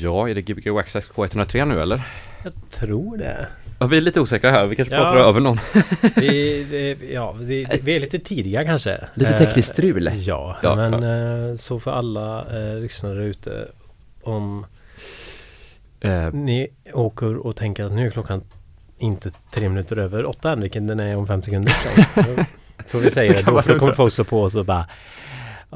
[0.00, 2.02] Ja, är det Gbg Waxax K103 nu eller?
[2.44, 3.46] Jag tror det.
[3.80, 5.00] Ja, vi är lite osäkra här, vi kanske Ja.
[5.00, 5.58] pratar över någon.
[6.16, 9.04] Vi, det, ja, vi, vi är lite tidiga kanske.
[9.14, 10.08] Lite tekniskt strul.
[10.08, 10.94] Eh, Ja, Ja, men
[11.50, 13.68] eh, så för alla eh, lyssnare ute
[14.22, 14.66] om
[16.04, 18.42] Eh, ni åker och tänker att nu är klockan
[18.98, 21.72] inte tre minuter över åtta än, vilken den är om fem sekunder.
[22.14, 22.44] Så, då
[22.88, 23.42] får vi säga det
[23.72, 24.86] då, kommer folk slå på oss och bara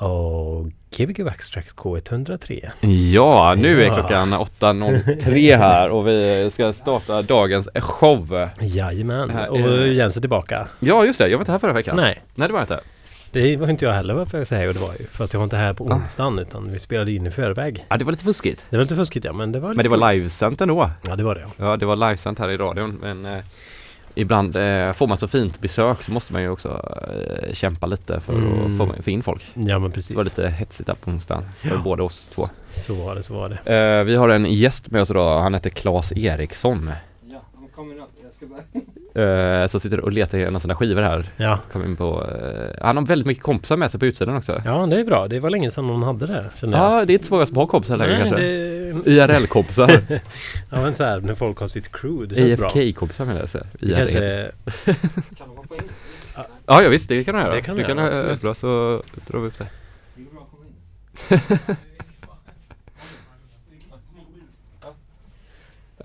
[0.01, 0.67] Åh,
[0.97, 2.71] Gbg Waxtrax K103.
[3.13, 8.49] ja, nu är klockan 8.03 här och vi ska starta dagens show.
[8.61, 10.68] Jajamän, Här och Jens är tillbaka.
[10.81, 11.96] Ja, just det, jag var inte här förra veckan.
[11.96, 12.81] Nej, Nej, det var jag inte.
[13.32, 15.07] det var inte jag heller vad jag säga och det var ju.
[15.07, 15.95] Fast jag var inte här på Ah.
[15.95, 17.85] onsdagen utan vi spelade in i förväg.
[17.89, 18.65] Ja, det var lite fuskigt.
[18.71, 20.90] Det var lite fuskigt ja, men det var Men det var livesänt ändå.
[21.09, 21.49] Ja, det var det ja.
[21.71, 22.99] Ja, det var livesänt här i radion.
[23.01, 23.39] Men eh,
[24.16, 26.68] ibland eh, får man så fint besök så måste man ju också
[27.48, 28.66] eh, kämpa lite för Mm.
[28.66, 29.42] att få, få in folk.
[29.54, 30.08] Ja men precis.
[30.11, 31.80] det var lite hetsigt där på onsdagen för Ja.
[31.84, 32.48] båda oss två.
[32.75, 33.75] Så var det, så var det.
[33.77, 35.39] Eh, vi har en gäst med oss idag.
[35.41, 36.91] Han heter Claes Eriksson.
[37.25, 38.11] Ja, han kommer upp.
[38.23, 38.61] Jag ska bara...
[39.17, 41.27] Eh, som sitter och letar i en av sina skivor här.
[41.36, 41.59] Ja.
[41.72, 44.62] Kom in på, eh, han har väldigt mycket kompisar med sig på utsidan också.
[44.64, 45.28] ja, det är bra.
[45.28, 47.00] Det var länge sedan någon hade det kände jag.
[47.00, 48.36] Ja, det är inte så många som har kompisar längre kanske.
[48.36, 49.11] det...
[49.11, 50.00] IRL-kompisar.
[50.70, 52.70] Ja men så här, när folk har sitt crew, det känns bra.
[52.75, 53.48] IFK-kompisar menar jag.
[53.48, 53.64] säga.
[53.73, 53.97] Det IRL.
[53.97, 54.50] kanske...
[55.39, 55.83] Kan de hoppa in?
[56.67, 57.55] Ja, ja visst, det kan du göra.
[57.55, 58.30] Det kan du du kan göra, absolut.
[58.30, 59.67] öppna så drar vi upp det.
[60.14, 60.64] Det går bra att komma
[61.69, 61.77] in.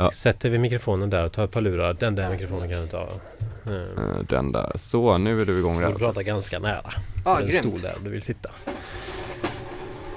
[0.01, 0.11] Ja.
[0.11, 1.93] Sätter vi mikrofonen där och tar ett par lurar.
[1.93, 3.09] Den där mikrofonen kan du ta.
[3.67, 3.87] Mm.
[4.29, 4.71] Den där.
[4.75, 5.89] Så, nu är du igång Så där.
[5.89, 6.93] du prata ganska nära.
[7.25, 7.59] Ja, en grymt.
[7.59, 8.49] stol där om du vill sitta.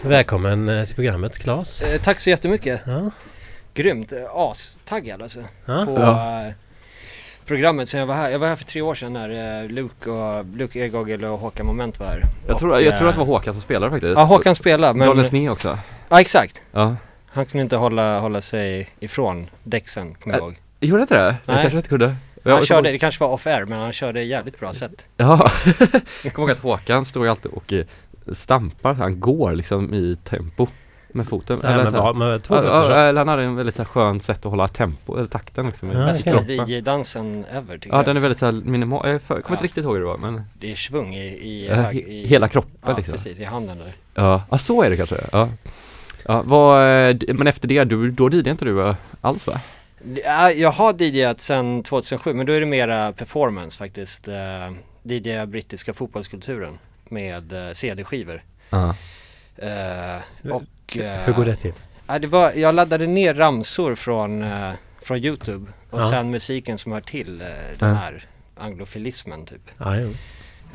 [0.03, 1.83] Välkommen eh, till programmet Claes.
[1.83, 2.81] Eh, tack så jättemycket.
[2.87, 3.11] Ja.
[3.75, 4.13] Grymt.
[4.13, 5.41] Eh, Astaggad alltså.
[5.67, 5.85] Ja.
[5.87, 6.47] På Ja.
[6.47, 6.53] eh,
[7.47, 8.31] programmet sen jag var här.
[8.31, 11.67] Jag var här för tre år sedan när eh, Luke och Luke Egogel och Håkan
[11.67, 12.23] Moment var här.
[12.47, 14.17] Jag tror, Och, jag tror att det var Håkan som spelade faktiskt.
[14.19, 15.09] Ja, Håkan spelade men...
[15.09, 15.79] Daniel Sne också.
[16.09, 16.63] Ja, exakt.
[16.73, 16.97] Ja.
[17.35, 20.57] Han kunde inte hålla, hålla sig ifrån däcksen, kommer jag ihåg.
[20.81, 21.37] Gjorde inte det?
[21.47, 21.63] Jag Nej.
[21.63, 22.05] kanske inte kunde.
[22.05, 25.05] Jag Han kommer körde, ihåg- det kanske var off-air, men han körde jävligt bra sätt.
[25.17, 25.51] Ja,
[26.25, 27.85] jag kommer ihåg att Håkan står ju alltid och eh,
[28.33, 30.67] stampar, han går liksom i tempo
[31.08, 31.57] med foten.
[31.57, 32.92] Så här med, så här- vad- med två Ja, fötter ja, så.
[32.92, 35.91] eller han hade en väldigt så här, skön sätt att hålla tempo, eller takten liksom.
[35.91, 36.42] i Ja, Bästa.
[36.48, 38.05] DJ-dansen ever tycker Ja, jag.
[38.05, 39.53] den är väldigt så här minimal, jag kommer Ja.
[39.55, 42.48] inte riktigt ihåg hur det var men Det är svung i, i, he- i hela
[42.48, 43.13] kroppen Ja, liksom.
[43.13, 43.41] precis.
[43.41, 43.92] I handen där.
[44.14, 44.42] Ja.
[44.51, 45.17] ja, så är det kanske.
[45.33, 45.48] Ja.
[46.27, 46.77] Ja, vad,
[47.11, 49.61] eh, men efter det, du, då DJade inte du eh, alls va?
[50.24, 54.29] Ja, jag har DJat sedan 2007 men då är det mera performance faktiskt.
[54.29, 54.34] Uh,
[55.02, 58.42] DJ brittiska fotbollskulturen med eh, CD-skivor.
[58.70, 58.95] Ja.
[59.57, 60.96] Eh, och...
[60.96, 61.73] eh, Hur går det till?
[62.07, 64.70] Ja, det var, jag laddade ner ramsor från, eh,
[65.02, 66.11] från Youtube och Ja.
[66.11, 67.46] sen musiken som hör till eh,
[67.79, 68.27] den här
[68.57, 69.70] anglofilismen typ.
[69.79, 69.95] Ja,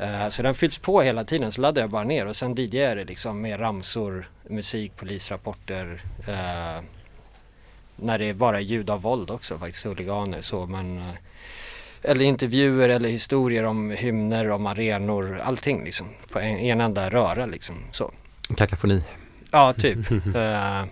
[0.00, 2.88] Eh, så den fylls på hela tiden så laddar jag bara ner och sen DJar
[2.88, 6.02] jag det liksom med ramsor, musik, polisrapporter.
[6.28, 6.82] Eh,
[7.96, 11.14] när det bara är ljud av våld också faktiskt, huliganer så men eh,
[12.02, 16.06] eller intervjuer eller historier om hymner, om arenor, allting liksom.
[16.28, 18.12] På en, en enda röra liksom så.
[18.56, 19.04] Kakafoni.
[19.52, 20.12] Ja, typ.
[20.12, 20.24] uh,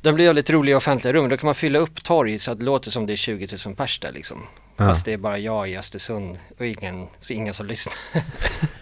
[0.00, 1.28] den blir väldigt rolig i offentliga rum.
[1.28, 3.76] Då kan man fylla upp torg så att det låter som det är 20 000
[3.76, 4.42] pers där liksom.
[4.76, 4.86] Ja.
[4.86, 7.94] Fast det är bara jag i Östersund och ingen, så ingen som lyssnar.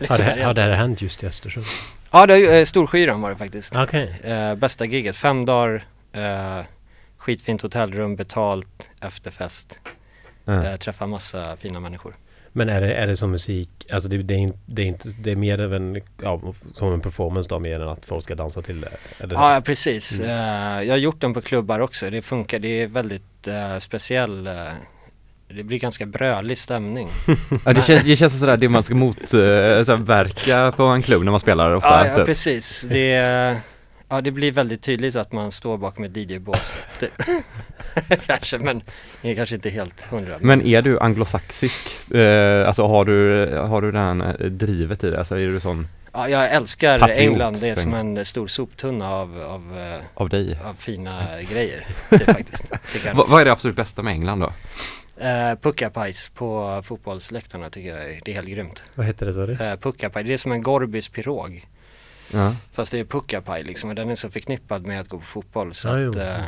[0.08, 1.66] Har det, har det här hänt just i Östersund?
[2.10, 3.76] Ja, det är uh, Storskyran var det faktiskt.
[3.76, 4.20] Okej.
[4.24, 5.84] Eh, bästa giget, fem dagar,
[6.16, 6.64] uh,
[7.18, 9.78] skitfint hotellrum, betalt, efterfest,
[10.44, 10.52] Ja.
[10.52, 12.14] uh, träffa massa fina människor.
[12.56, 15.08] Men är det, är det som musik, alltså det, det, är inte, det är inte,
[15.18, 16.40] det är mer en, ja,
[16.74, 18.92] som en performance då mer än att folk ska dansa till det?
[19.18, 19.34] Eller?
[19.34, 20.20] Ja, precis.
[20.20, 20.30] Mm.
[20.30, 22.10] Eh, jag har gjort den på klubbar också.
[22.10, 22.58] Det funkar.
[22.58, 24.48] Det är väldigt uh, speciell.
[25.48, 27.08] Eh, det blir ganska brölig stämning.
[27.64, 31.40] Ja, det, känns, det känns sådär det man ska motverka på en klubb när man
[31.40, 31.88] spelar ofta.
[31.88, 32.26] Ja, ja typ.
[32.26, 32.86] precis.
[32.88, 33.60] Det,
[34.08, 36.74] ja, det blir väldigt tydligt att man står bakom ett DJ-bås.
[37.00, 37.12] typ.
[38.26, 38.82] kanske, men
[39.22, 40.36] det är kanske inte helt hundra.
[40.40, 42.12] Men är du anglosaxisk?
[42.14, 45.18] Eh, alltså har du, har du det här eh, drivet i det?
[45.18, 47.60] Alltså är du sån ja, jag älskar Patriot, England.
[47.60, 50.58] Det är som en stor soptunna av, av, eh, av dig?
[50.64, 51.86] av fina grejer.
[52.10, 52.64] Det är faktiskt.
[53.04, 53.14] jag.
[53.14, 54.52] Va, vad är det absolut bästa med England då?
[55.16, 58.82] Eh, Puckapajs på fotbollsläktarna tycker jag det är helt grymt.
[58.94, 59.52] Vad heter det sa du?
[59.64, 61.66] Eh, Puckapaj, det är som en Gorbis pirog.
[62.32, 62.56] Ja.
[62.72, 65.74] Fast det är puckapaj liksom och den är så förknippad med att gå på fotboll
[65.74, 66.44] så Ja, att eh,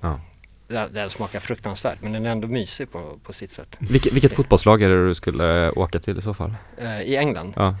[0.00, 0.20] Ja.
[0.68, 3.76] den, den smakar fruktansvärt men den är ändå mysig på, på sitt sätt.
[3.80, 6.54] Vilket, vilket fotbollslag är det du skulle åka till i så fall?
[6.78, 7.52] Eh, I England?
[7.56, 7.76] Ja.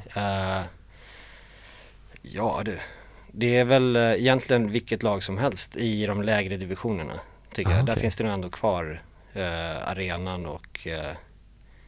[2.22, 2.78] Ja du,
[3.32, 7.12] det är väl egentligen vilket lag som helst i de lägre divisionerna
[7.54, 7.86] tycker Ah, jag.
[7.86, 8.00] Där okej.
[8.00, 9.02] finns det nog ändå kvar
[9.34, 11.12] eh, arenan och eh,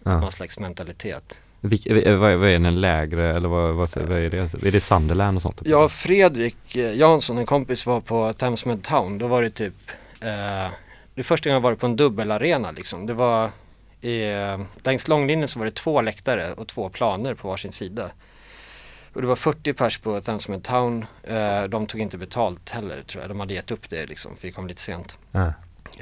[0.04, 0.20] Ja.
[0.20, 1.38] någon slags mentalitet.
[1.60, 4.66] Vilk, eh, vad, är- vad är den lägre eller vad, vad, vad är det?
[4.66, 5.60] Är det Sunderland och sånt?
[5.60, 9.18] Och Fredrik eh, Jansson, en kompis, var på Thamesmed Town.
[9.18, 9.74] Då var det typ,
[10.20, 10.68] eh,
[11.14, 13.06] det första gången jag varit på en dubbelarena liksom.
[13.06, 13.50] Det var,
[14.00, 18.10] i, eh, längs långlinjen så var det två läktare och två planer på varsin sida.
[19.14, 21.04] Och det var 40 pers på Thamesmed Town.
[21.22, 23.30] Eh, de tog inte betalt heller tror jag.
[23.30, 25.18] De hade gett upp det liksom, för vi kom lite sent.
[25.32, 25.52] Ja.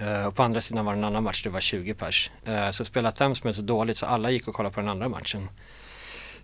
[0.03, 2.31] Uh, och på andra sidan var det en annan match, det var 20 pers.
[2.49, 5.49] Uh, så spelade Thamsmed så dåligt så alla gick och kollade på den andra matchen.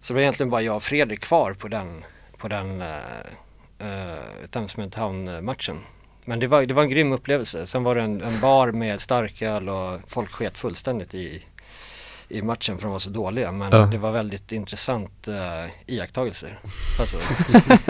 [0.01, 2.05] Så det var egentligen bara jag och Fredrik kvar på den,
[2.39, 2.89] på den eh,
[3.83, 5.81] uh, uh, Town-matchen.
[6.25, 7.67] Men det var, det var en grym upplevelse.
[7.67, 11.43] Sen var det en, en bar med starköl och folk sket fullständigt i,
[12.29, 13.53] i matchen för de var så dåliga.
[13.53, 13.79] Men Ja.
[13.93, 15.35] det var väldigt intressant uh,
[15.87, 16.59] iakttagelser.
[17.01, 17.17] Alltså,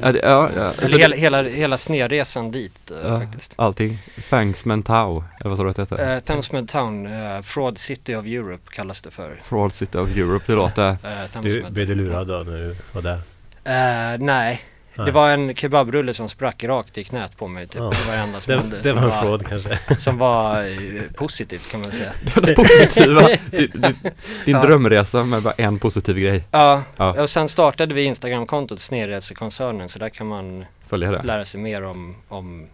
[0.00, 0.62] Ja, det, ja, ja.
[0.64, 3.52] Alltså, eller hela, hela, hela snedresan dit eh, ja, faktiskt.
[3.56, 3.98] allting.
[4.30, 6.14] Thanksman Tau, eller vad sa du att det heter?
[6.14, 9.40] Uh, Thamesmed Town, uh, Fraud City of Europe kallas det för.
[9.44, 10.90] Fraud City of Europe, det låter...
[10.90, 13.20] Uh, Du, blev du lurad då när du var där?
[13.64, 14.60] Eh, nej.
[15.00, 15.06] Nej.
[15.06, 17.74] det var en kebabrulle som sprack rakt i knät på mig typ.
[17.80, 17.84] Ja.
[17.90, 18.76] Det var det enda som Det, hände.
[18.82, 19.78] det som var en fraud kanske.
[19.98, 22.12] Som var eh, positivt kan man säga.
[22.42, 23.28] Det positiva.
[23.50, 23.96] Din, din,
[24.44, 24.62] din Ja.
[24.62, 26.44] drömresa med bara en positiv grej.
[26.50, 27.22] Ja, Ja.
[27.22, 31.22] och sen startade vi Instagramkontot Snedresekoncernen så där kan man Följa det.
[31.22, 32.66] lära sig mer om, om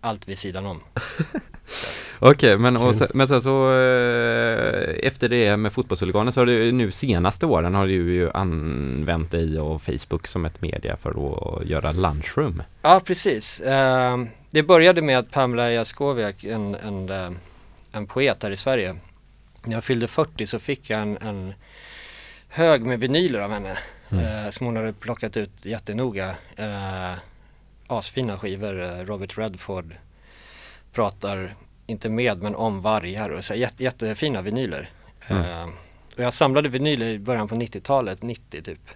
[0.00, 0.80] allt vid sidan om.
[2.18, 2.98] Okej, men, och Kul.
[2.98, 7.74] sen, men sen så eh, efter det med fotbollshuliganer så har du nu senaste åren
[7.74, 12.62] har du ju använt dig och Facebook som ett media för att göra lunchroom.
[12.82, 13.60] Ja, precis.
[13.60, 14.18] Eh,
[14.50, 17.30] det började med att Pamela Jaskowiak, en, en, eh,
[17.92, 18.96] en poet här i Sverige,
[19.64, 21.54] när jag fyllde 40 så fick jag en, en
[22.48, 23.78] hög med vinyler av henne
[24.12, 24.52] Mm.
[24.52, 26.34] som hon hade plockat ut jättenoga.
[27.90, 29.94] Asfina skivor, eh, Robert Redford
[30.92, 31.54] pratar
[31.86, 34.90] inte med men om vargar och så jätte, jättefina vinyler.
[35.28, 35.42] Mm.
[35.42, 35.68] Eh,
[36.16, 38.88] och jag samlade vinyler i början på 90-talet, 90 typ.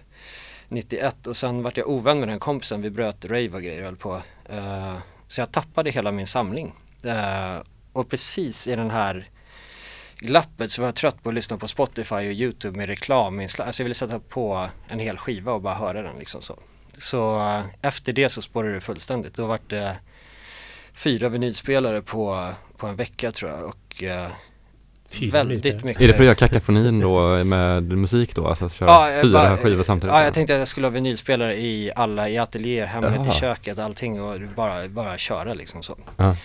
[0.69, 3.95] 91 och sen vart jag ovän med den kompisen, vi bröt rave och grejer höll
[3.95, 4.21] på.
[4.49, 4.97] Eh,
[5.27, 6.73] så jag tappade hela min samling.
[7.03, 7.57] Eh,
[7.93, 9.29] och precis i den här
[10.17, 13.39] glappet så var jag trött på att lyssna på Spotify och YouTube med reklam.
[13.39, 16.59] Alltså jag ville sätta på en hel skiva och bara höra den liksom så.
[16.97, 19.33] Så eh, efter det så spårade det fullständigt.
[19.33, 19.95] Då vart det
[20.93, 24.27] fyra vinylspelare på, på en vecka tror jag och eh,
[25.31, 26.01] väldigt mycket.
[26.01, 28.47] Är det för att göra kakofonin då med musik då?
[28.47, 30.13] Alltså att köra Ja, jag fyra bara- skivor samtidigt?
[30.13, 33.35] Ja, jag tänkte att jag skulle ha vinylspelare i alla, i ateljéer, hemmet, Jaha.
[33.35, 35.97] i köket, allting och bara, bara köra liksom så.
[36.17, 36.35] Ja.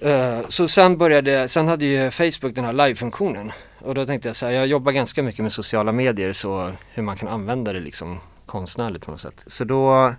[0.00, 4.36] Eh, så sen började, sen hade ju Facebook den här live-funktionen och då tänkte jag
[4.36, 7.80] så här, jag jobbar ganska mycket med sociala medier så hur man kan använda det
[7.80, 8.20] liksom
[8.54, 9.44] konstnärligt på något sätt.
[9.46, 10.14] Så då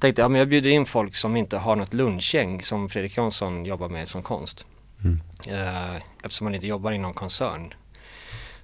[0.00, 3.16] tänkte jag, ja, men jag bjuder in folk som inte har något lunchgäng som Fredrik
[3.16, 4.64] Jansson jobbar med som konst.
[5.04, 5.20] Mm.
[5.46, 7.74] Eh, eftersom man inte jobbar inom koncern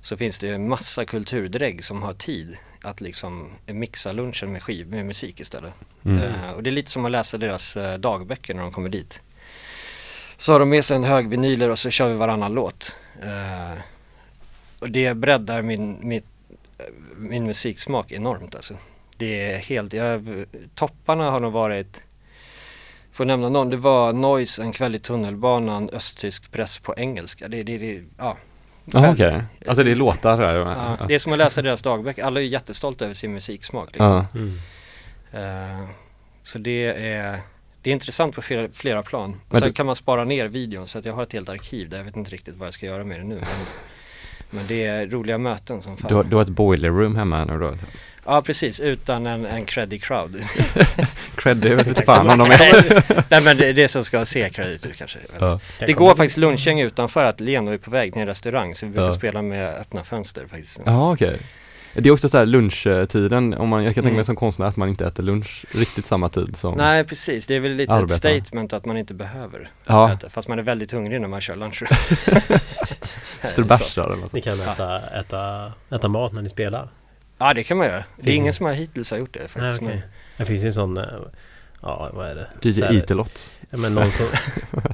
[0.01, 4.63] så finns det ju en massa kulturdrägg som har tid att liksom mixa lunchen med
[4.63, 5.73] skiv, med musik istället.
[6.05, 6.19] Mm.
[6.19, 9.21] Eh, och det är lite som att läsa deras eh, dagböcker när de kommer dit.
[10.37, 12.97] Så har de med sig en hög vinyler och så kör vi varannan låt.
[14.79, 16.23] Och det breddar min, min,
[17.17, 18.75] min musiksmak enormt alltså.
[19.17, 22.01] Det är helt, jag, topparna har nog varit,
[23.13, 27.49] får jag nämna någon, det var Noise, en kväll i tunnelbanan, östtysk press på engelska.
[27.49, 28.37] Det, det, det ja.
[28.85, 29.43] Jaha okej.
[29.67, 30.55] Alltså det är låtar där?
[30.55, 32.25] Ja, det är som att läsa deras dagböcker.
[32.25, 33.89] Alla är ju jättestolta över sin musiksmak.
[33.93, 34.07] Liksom.
[34.07, 34.27] Ja.
[34.35, 34.59] Mm.
[35.33, 35.89] Eh,
[36.43, 37.39] så det är,
[37.83, 39.41] det är intressant på flera, flera plan.
[39.49, 41.89] Och sen du- kan man spara ner videon så att jag har ett helt arkiv
[41.89, 43.35] där jag vet inte riktigt vad jag ska göra med det nu.
[43.35, 43.47] Men,
[44.51, 46.09] men det är roliga möten som fan.
[46.09, 47.77] Du, har- du har ett boiler room hemma nu då?
[48.27, 50.37] Ja precis, utan en, en creddy crowd.
[51.37, 53.03] Cred, det vet inte fan om de är.
[53.31, 55.19] Nej men det är det som ska se credit ut kanske.
[55.41, 55.61] Ja.
[55.79, 58.93] Det går faktiskt lunchgäng utanför att Leno är på väg till en restaurang så vi
[58.93, 59.13] brukar Ja.
[59.13, 60.81] spela med öppna fönster faktiskt.
[60.87, 61.39] Jaha okej.
[61.99, 64.25] Det är också så här lunchtiden, om man, jag kan tänka mig Mm.
[64.25, 67.61] som konstnär att man inte äter lunch riktigt samma tid som Nej precis, det är
[67.61, 68.15] väl lite Arbeta.
[68.31, 71.41] ett statement att man inte behöver Ja, äta, fast man är väldigt hungrig när man
[71.41, 71.83] kör lunch.
[73.43, 74.33] sitter bärsar eller något.
[74.33, 76.89] Ni kan äta, äta, äta mat när ni spelar?
[77.39, 78.05] Ja det kan man göra.
[78.17, 79.83] Det är Finns ingen som har hittills har gjort det Nej, faktiskt.
[79.83, 79.95] okej.
[79.97, 80.03] men,
[80.37, 81.05] Det finns ju en sån, eh,
[81.83, 82.69] ja vad är det?
[82.69, 82.81] DJ.
[83.71, 84.27] Ja, men någon som,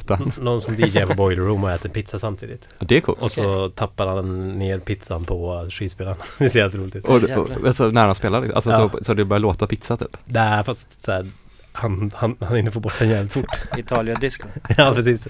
[0.45, 2.69] någon som DJ på Boiler Room och äter pizza samtidigt.
[2.79, 3.21] Ja, det är coolt.
[3.23, 6.17] Och så tappar han ner pizzan på skivspelaren.
[6.39, 7.05] det ser helt roligt ut.
[7.05, 8.91] Och, och, alltså när han spelar, alltså Ja.
[8.93, 10.17] så, så det börjar låta pizza typ?
[10.25, 11.27] Nej fast så här,
[11.73, 13.47] han, han, han hinner få bort den jävligt fort.
[13.79, 14.49] Italia disco.
[14.77, 15.29] ja precis.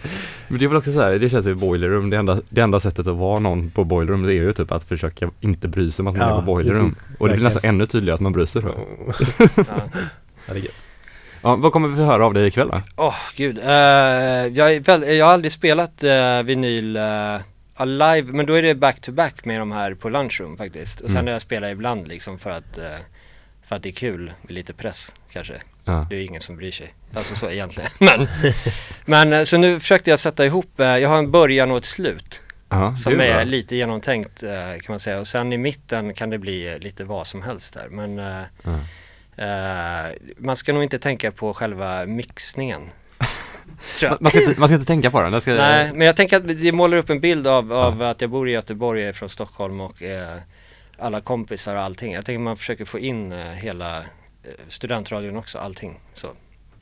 [0.49, 2.61] Men det är väl också så här, det känns ju boiler room, det enda, det
[2.61, 5.69] enda sättet att vara någon på boiler room det är ju typ att försöka inte
[5.69, 6.91] bry sig om att man Ja, är på boiler room.
[6.93, 7.03] precis.
[7.19, 8.69] Och det blir nästan ännu tydligare att man bryr sig då.
[9.57, 9.65] Ja.
[10.47, 10.75] Ja, det är gött.
[11.43, 12.81] Ja, vad kommer vi få höra av dig ikväll då?
[12.97, 13.73] Åh gud, Eh,
[14.47, 17.03] jag, väl, jag har aldrig spelat uh, vinyl eh,
[17.79, 21.01] ja, live, men då är det back to back med de här på lunchroom faktiskt.
[21.01, 21.33] Och sen Mm.
[21.33, 22.85] jag spelar ibland liksom för att, eh,
[23.65, 25.55] för att det är kul med lite press kanske.
[25.85, 26.07] Ja.
[26.11, 26.95] Det är ingen som bryr sig.
[27.15, 27.91] Alltså så egentligen.
[27.99, 28.29] Men,
[29.05, 31.85] men eh, så nu försökte jag sätta ihop, eh, jag har en början och ett
[31.85, 32.43] slut.
[32.69, 35.21] Ja, Som är lite genomtänkt eh, kan man säga.
[35.21, 37.89] Och sen i mitten kan det bli lite vad som helst där.
[37.89, 38.19] Men
[38.63, 38.79] Ja.
[39.45, 42.83] eh, man ska nog inte tänka på själva mixningen.
[44.21, 46.47] Man ska, inte, man ska inte tänka på den, ska, Nej, men jag tänker att
[46.49, 49.29] det målar upp en bild av, av att jag bor i Göteborg, jag är från
[49.29, 50.37] Stockholm och eh,
[50.99, 52.13] alla kompisar och allting.
[52.13, 54.03] Jag tänker man försöker få in eh, hela
[54.69, 56.01] studentradion också, allting.
[56.15, 56.27] Så.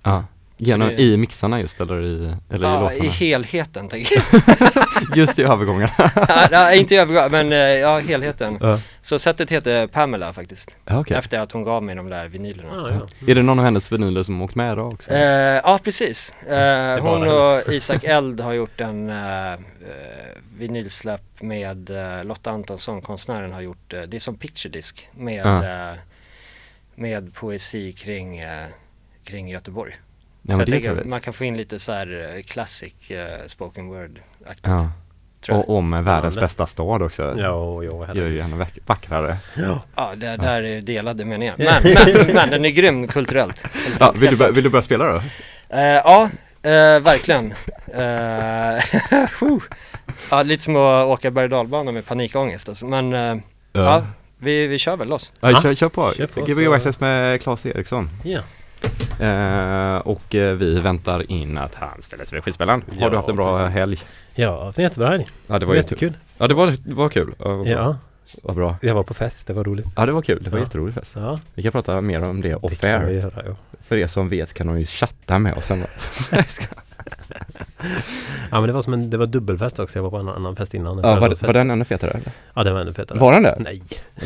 [0.02, 0.24] ja.
[0.62, 2.94] Genom, det- i mixarna just eller i, eller i Ja, låtarna?
[3.04, 5.16] i helheten tänker jag.
[5.16, 5.90] just i övergångarna.
[6.16, 8.58] Ja, ja, inte i övergång, men eh, ja, helheten.
[8.60, 8.78] Ja.
[9.02, 10.76] Så sättet heter Pamela faktiskt.
[10.84, 11.16] Ja, okej.
[11.16, 12.68] Efter att hon gav mig de där vinylerna.
[12.74, 13.30] Ja, ja.
[13.30, 15.10] Är det någon av hennes vinyler som åkt med idag också?
[15.10, 15.20] Eh,
[15.64, 16.32] ja precis.
[16.46, 19.58] Eh, hon och Isak Eld har gjort en eh, eh,
[20.58, 25.94] vinylsläpp med eh, Lotta Antonsson, konstnären har gjort, det är som picture disc med, Ja.
[26.94, 28.66] Med poesi kring, eh,
[29.24, 29.92] kring Göteborg.
[30.42, 33.88] ja, så jag tänker man kan få in lite så här eh, classic eh, spoken
[33.88, 34.66] word-aktigt.
[34.68, 34.90] Ja.
[35.48, 36.10] Och om Spännande.
[36.10, 37.22] världens bästa stad också.
[37.38, 39.36] Ja, ja, Gör ju henne vack- vackrare.
[39.56, 39.82] Ja.
[39.96, 41.54] Ja, det där är delade meningar.
[41.58, 41.82] Men,
[42.24, 43.64] men, men den är grym kulturellt.
[44.00, 45.16] Ja, vill, du börja, vill du börja spela då?
[45.76, 46.30] Eh, ja,
[46.62, 47.54] eh, verkligen.
[49.40, 49.60] Whew.
[50.30, 52.86] ja, lite som att åka berg och dalbana med panikångest alltså.
[52.86, 53.12] Men
[53.72, 54.04] ja,
[54.40, 55.32] vi, vi kör väl loss.
[55.40, 56.12] Ja, kör, kör på.
[56.16, 58.10] kör på, Gbg Access med Claes Eriksson.
[58.24, 58.40] ja.
[59.20, 62.84] Eh, och eh, vi väntar in att han ställer sig vid skivspelaren.
[62.88, 63.74] Har Ja, du haft en bra precis.
[63.78, 63.98] helg?
[64.34, 65.26] Ja, det var jättebra helg.
[65.46, 66.12] Ja, det var jättekul.
[66.38, 67.34] Ja, det var, det var kul.
[67.38, 67.70] Ja, vad bra.
[67.70, 67.96] Ja,
[68.42, 68.76] Vad bra.
[68.82, 69.86] jag var på fest, det var roligt.
[69.96, 70.42] Ja, det var kul.
[70.42, 70.64] Det var Ja.
[70.64, 71.10] jätterolig fest.
[71.14, 73.22] Ja, Vi kan prata mer om det det off kan vi air.
[73.22, 73.56] göra, ja.
[73.88, 75.70] För er som vet kan de ju chatta med oss.
[77.28, 77.34] ja,
[78.50, 79.98] Ja men det var som en, det var dubbelfest också.
[79.98, 80.98] Jag var på en annan fest innan.
[80.98, 82.32] En var, var den ännu fetare eller?
[82.54, 83.18] Ja den var ännu fetare.
[83.18, 83.56] Var den det?
[83.58, 83.82] Nej.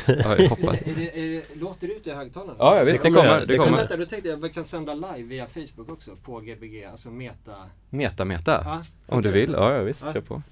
[0.07, 2.55] Ja, jag låter ut i högtalarna?
[2.59, 3.03] Ja, ja visst.
[3.03, 3.41] Det Det kommer, kommer.
[3.41, 3.67] det Det kommer.
[3.67, 3.79] kommer.
[3.79, 7.11] Vänta, då tänkte jag att vi kan sända live via Facebook också på Gbg, alltså
[7.11, 7.53] meta.
[7.91, 8.63] Meta, meta.
[8.65, 9.53] Ja, Om du vill.
[9.53, 10.03] Ja, ja visst.
[10.05, 10.13] Ja.
[10.13, 10.43] Kör på.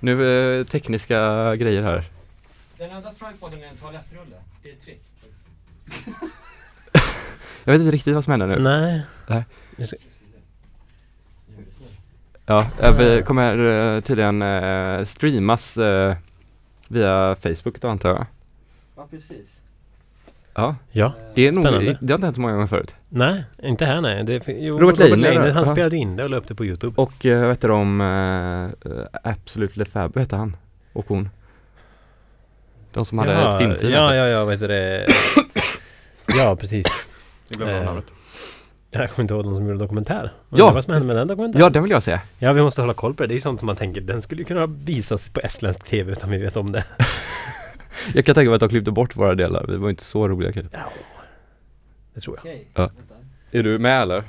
[0.00, 2.04] Nu eh, tekniska grejer här.
[2.78, 4.36] Den enda tripoden är en toalettrulle.
[4.62, 5.02] Det är ett trick.
[7.64, 8.58] Jag vet inte riktigt vad som händer nu.
[8.58, 9.02] Nej.
[9.26, 9.44] Nej.
[12.50, 13.58] Ja, eh, vi kommer
[13.94, 16.14] eh, tydligen eh, streamas eh,
[16.88, 18.26] via Facebook då antar jag.
[18.96, 19.60] Ja, precis.
[20.54, 21.12] Ja, Ja.
[21.34, 21.98] det är nog, Spännande.
[22.00, 22.94] det har inte hänt så många gånger förut.
[23.08, 24.24] Nej, inte här nej.
[24.24, 25.72] Det, jo, Robert Leijner, han ja.
[25.72, 27.02] spelade in det och la upp det på Youtube.
[27.02, 30.56] Och eh, vad heter de, eh, eh, Absolut Lefebvre hette han
[30.92, 31.28] och hon.
[32.92, 34.14] De som hade ett filmteam Ja, alltså.
[34.14, 35.06] ja, ja, vad heter det?
[36.38, 36.86] ja, precis.
[37.48, 38.04] Jag glömde Eh, namnet.
[38.90, 40.32] Jag kommer inte ihåg någon som gjorde dokumentär.
[40.48, 40.56] Ja.
[40.56, 41.62] Undrar Vad som hände med den dokumentären?
[41.62, 42.20] Ja, den vill jag se.
[42.38, 43.26] Ja, vi måste hålla koll på det.
[43.26, 46.30] Det är sånt som man tänker, den skulle ju kunna visas på estländsk tv utan
[46.30, 46.84] vi vet om det.
[48.14, 50.52] Jag kan tänka mig att de klippte bort våra delar, vi var inte så roliga
[50.52, 50.76] kanske.
[50.76, 50.90] Ja,
[52.14, 52.40] det tror jag.
[52.40, 52.66] Okej.
[52.74, 52.90] Ja.
[53.50, 54.24] Är du med eller?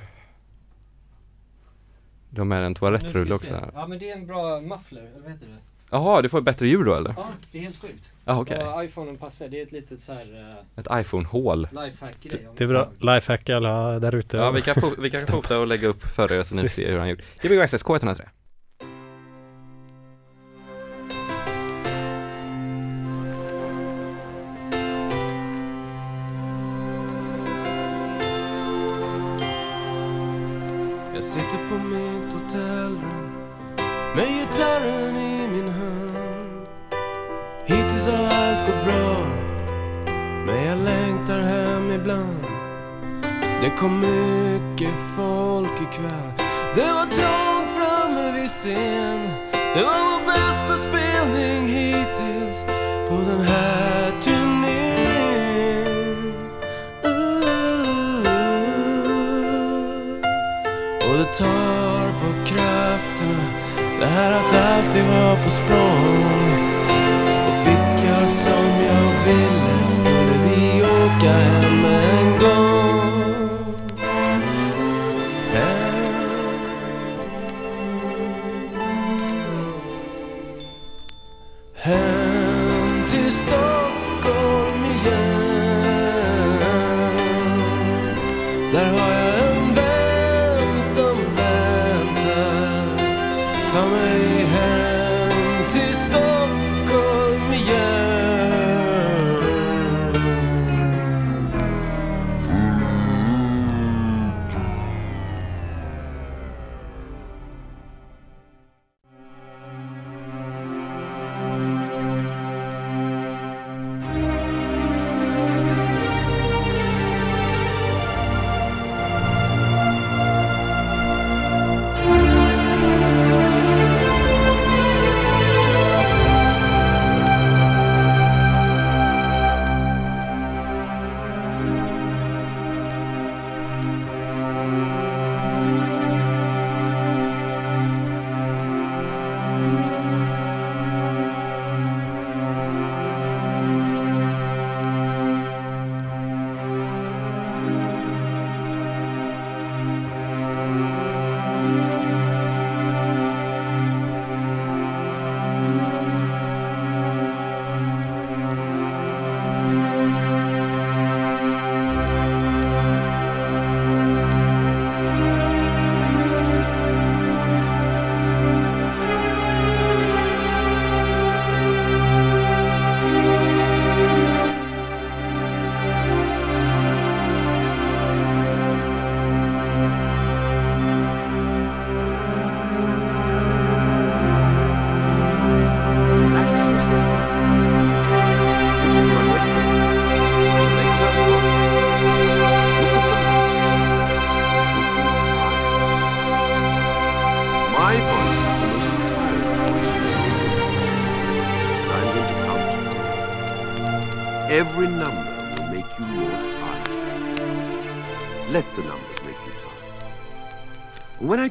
[2.30, 3.72] De är en Nu ska vi toalettrulle också här.
[3.74, 5.58] Ja men det är en bra muffler, eller vad heter det?
[5.94, 7.14] Jaha, du får bättre ljud då eller?
[7.18, 8.10] Ja, det är helt sjukt.
[8.26, 8.64] Ja, okej.
[8.64, 11.68] Och iPhonen passar, det är ett litet så här Ett iPhone-hål.
[11.72, 12.48] lifehack-grej.
[12.48, 12.90] om Det är bra.
[13.00, 13.16] slag.
[13.16, 14.38] Lifehack alla där ute.
[14.38, 16.92] Ja, vi kan, fo- vi kan fota och lägga upp för er så ni ser
[16.92, 17.20] hur han gjort.
[17.42, 18.22] Gbg Access K103.
[31.14, 33.32] Jag sitter på mitt hotellrum
[34.16, 35.31] med gitarren i.
[38.02, 39.26] Hittills har allt gått bra,
[40.46, 42.46] men jag längtar hem ibland.
[43.62, 46.32] Det kom mycket folk ikväll.
[46.76, 49.30] Det var trångt framme vid scen.
[49.52, 52.64] Det var vår bästa spelning hittills
[53.10, 55.54] på den här turnén.
[61.10, 63.44] Och det tar på krafterna
[64.00, 66.61] Det här att alltid vara på språng
[68.32, 71.32] som jag ville Skulle vi åka?
[71.32, 71.71] hem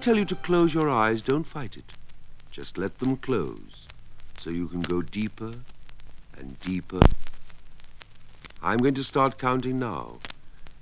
[0.00, 1.92] tell you to close your eyes, don't fight it.
[2.50, 3.86] Just let them close
[4.38, 5.52] so you can go deeper
[6.38, 7.00] and deeper.
[8.62, 10.16] I'm going to start counting now,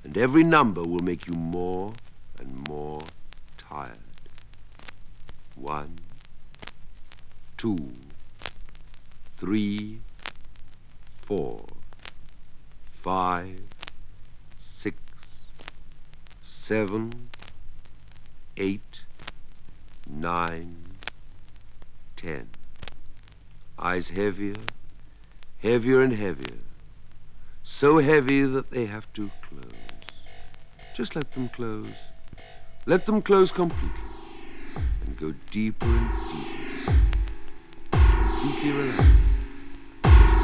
[0.04, 1.94] and every number will make you more
[2.38, 3.00] and more
[3.56, 3.98] tired.
[5.56, 5.96] One,
[7.56, 7.90] two,
[9.36, 9.98] three,
[11.22, 11.64] four,
[13.02, 13.60] five,
[14.58, 14.96] six,
[16.42, 17.30] seven,
[18.56, 18.87] eight,
[20.08, 20.76] nine,
[22.16, 22.48] ten.
[23.78, 24.56] Eyes heavier,
[25.58, 26.58] heavier and heavier.
[27.62, 29.62] So heavy that they have to close.
[30.94, 31.92] Just let them close.
[32.86, 34.00] Let them close completely.
[35.06, 36.92] And go deeper and deeper.
[37.92, 39.04] Completely relaxed.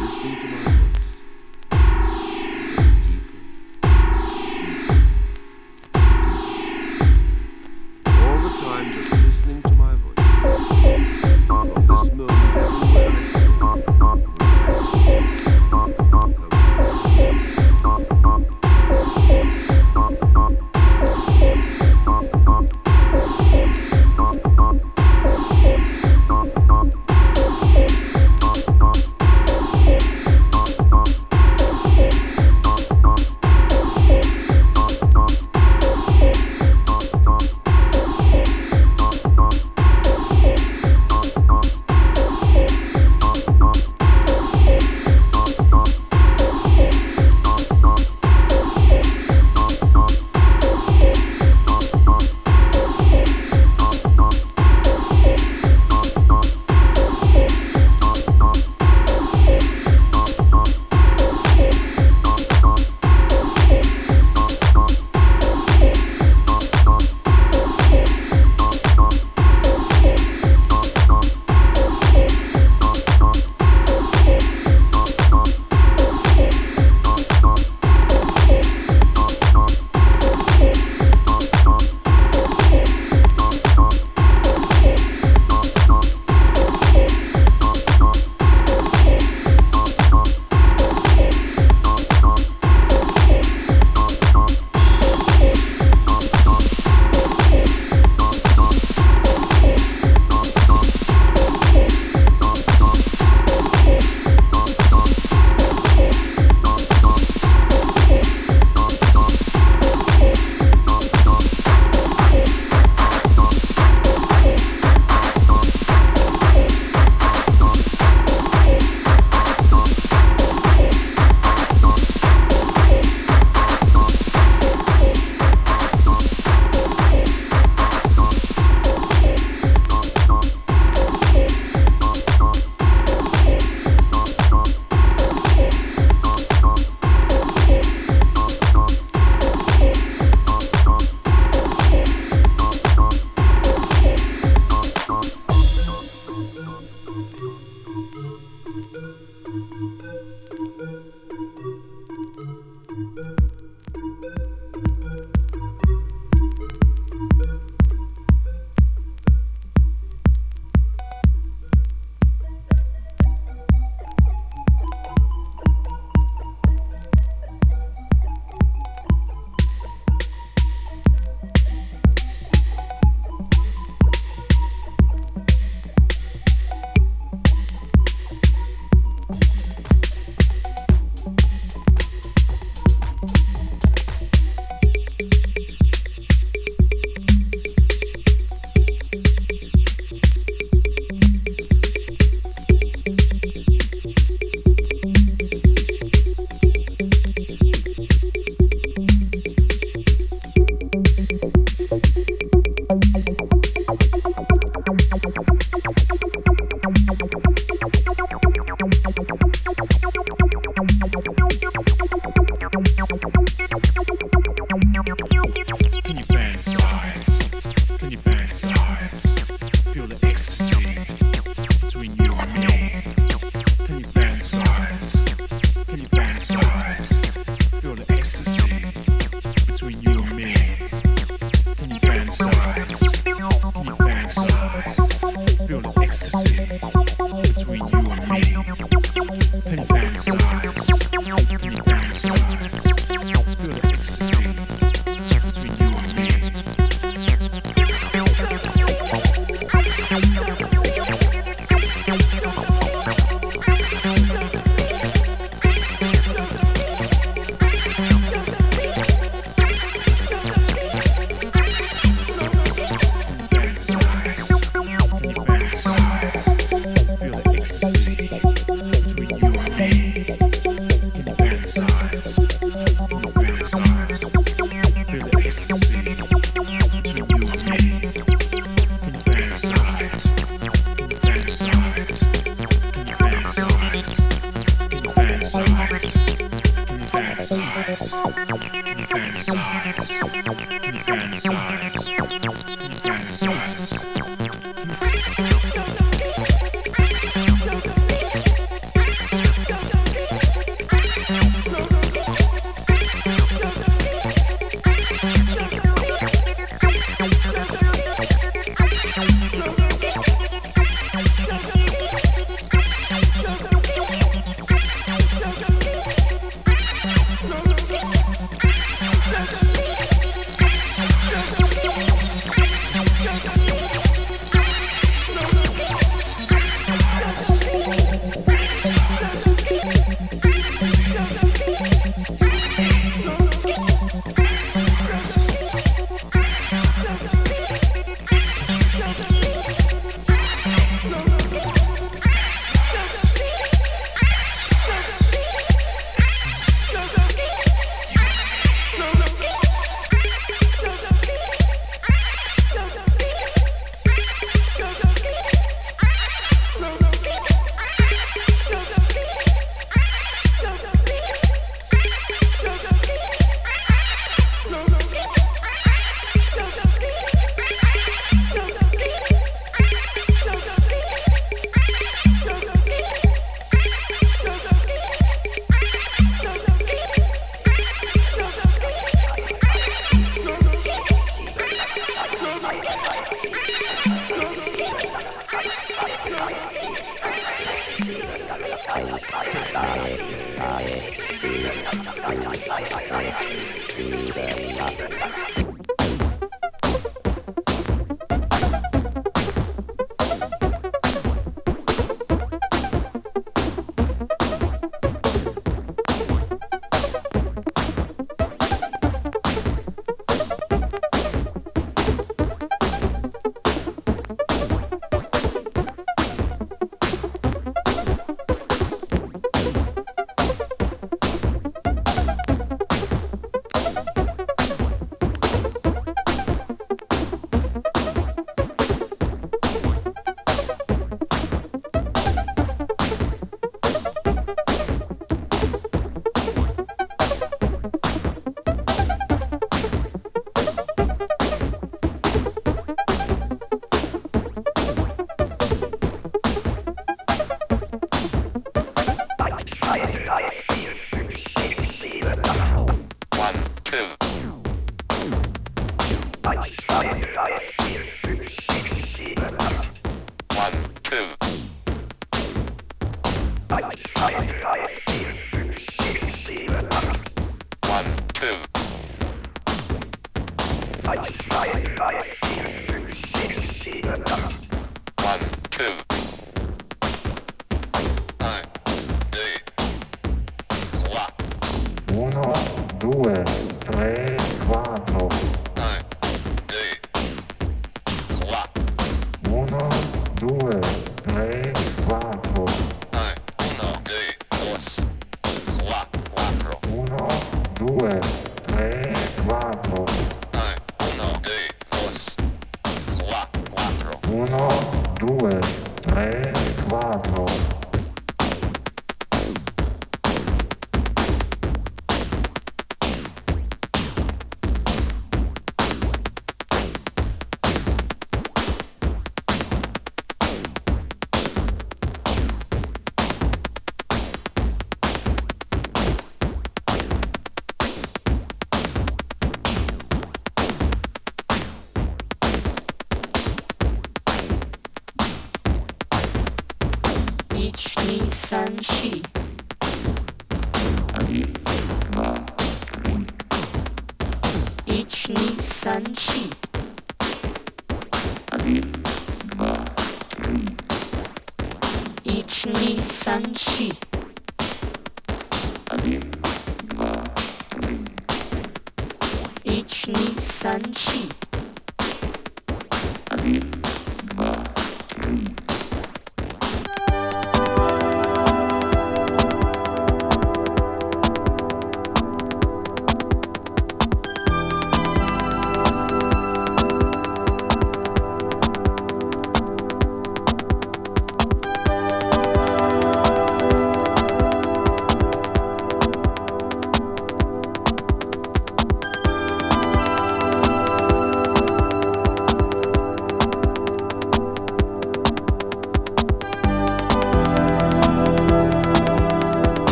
[0.00, 0.83] Listening to my voice.
[11.86, 12.53] This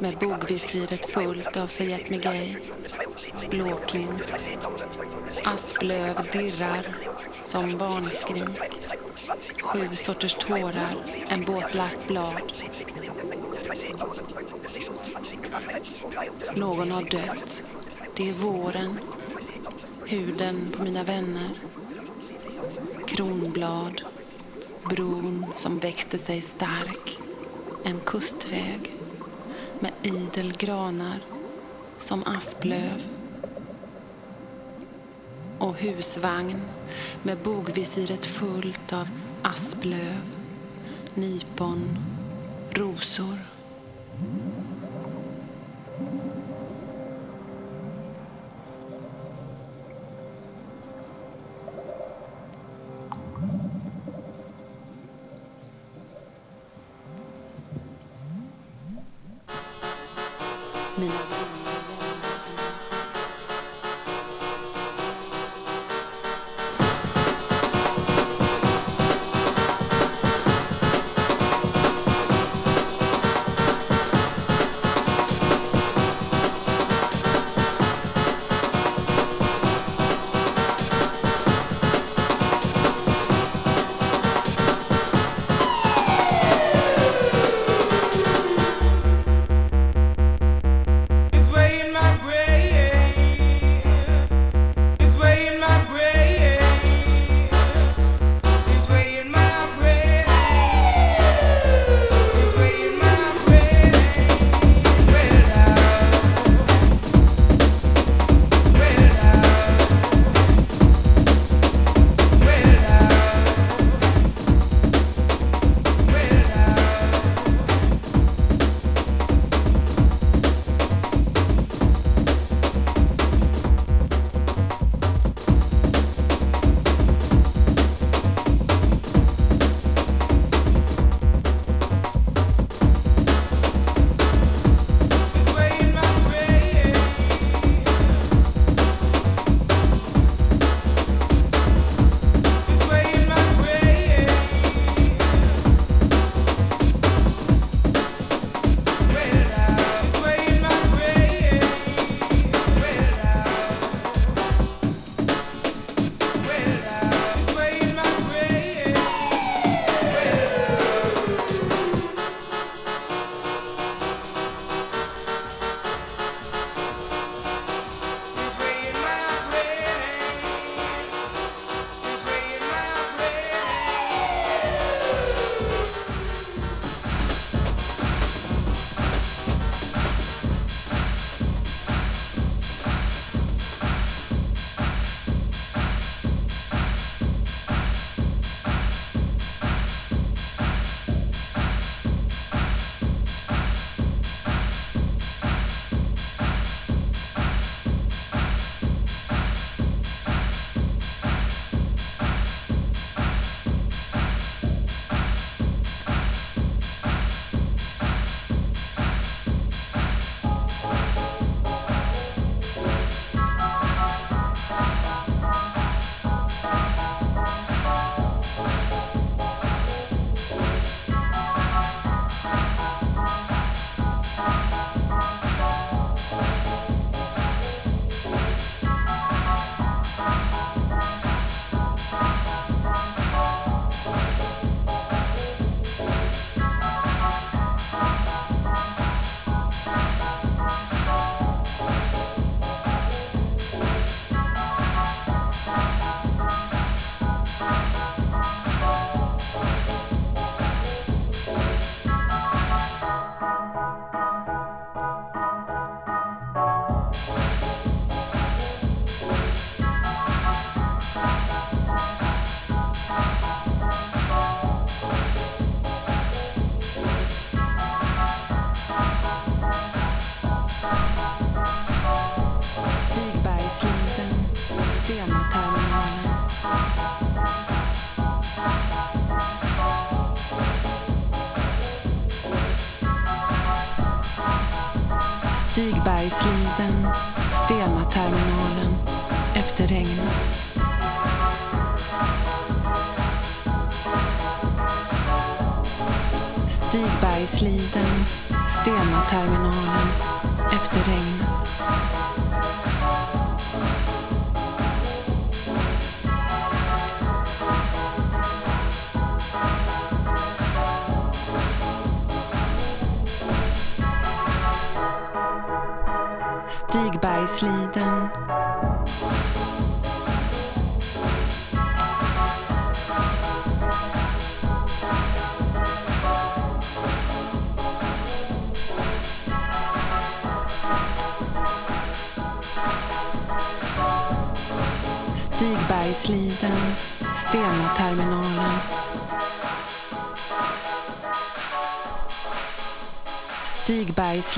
[0.00, 2.58] Med bogvisiret fullt av förgätmigej.
[3.50, 4.32] Blåklint.
[5.44, 6.96] Asplöv dirrar
[7.42, 8.60] som barnskrik.
[9.62, 10.94] Sju sorters tårar,
[11.28, 12.52] en båtlast blad.
[16.56, 17.62] Någon har dött.
[18.16, 18.98] Det är våren.
[20.06, 21.50] Huden på mina vänner.
[23.06, 24.02] Kronblad.
[24.88, 27.18] Bron som växte sig stark.
[27.84, 28.92] En kustväg
[29.80, 31.18] med idel granar
[31.98, 33.06] som asplöv.
[35.58, 36.60] Och husvagn
[37.22, 39.08] med bogvisiret fullt av
[39.42, 40.22] asplöv,
[41.14, 41.98] nypon,
[42.70, 43.57] rosor.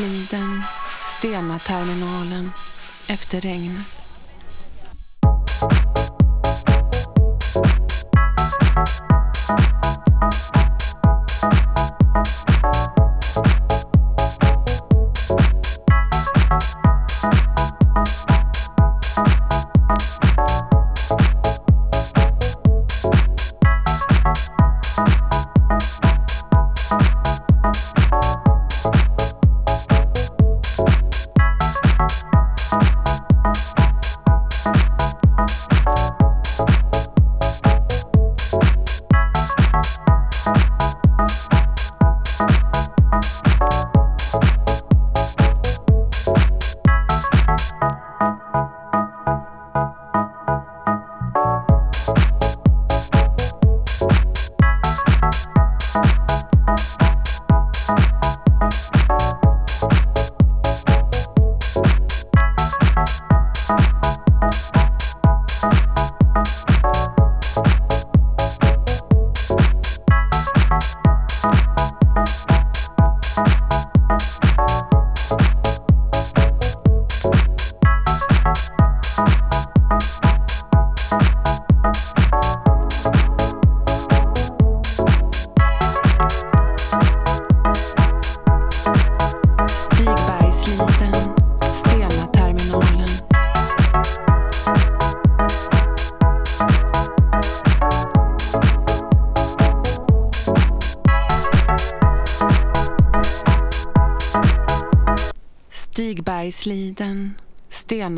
[0.01, 0.63] Stigbergsliden,
[1.19, 2.53] Stena-terminalen,
[3.09, 4.00] efter regnet.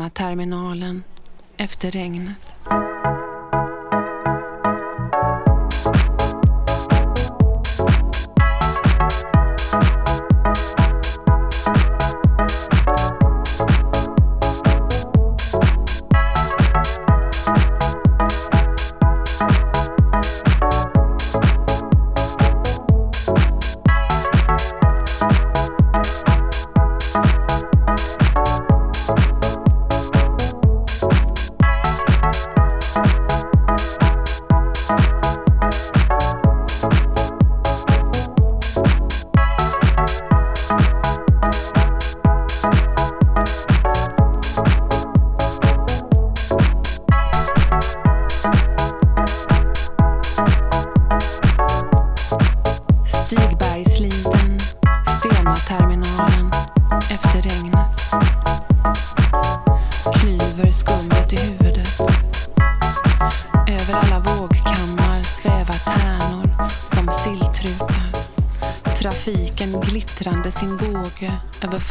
[0.03, 1.03] Lämna terminalen
[1.57, 2.52] efter regnet.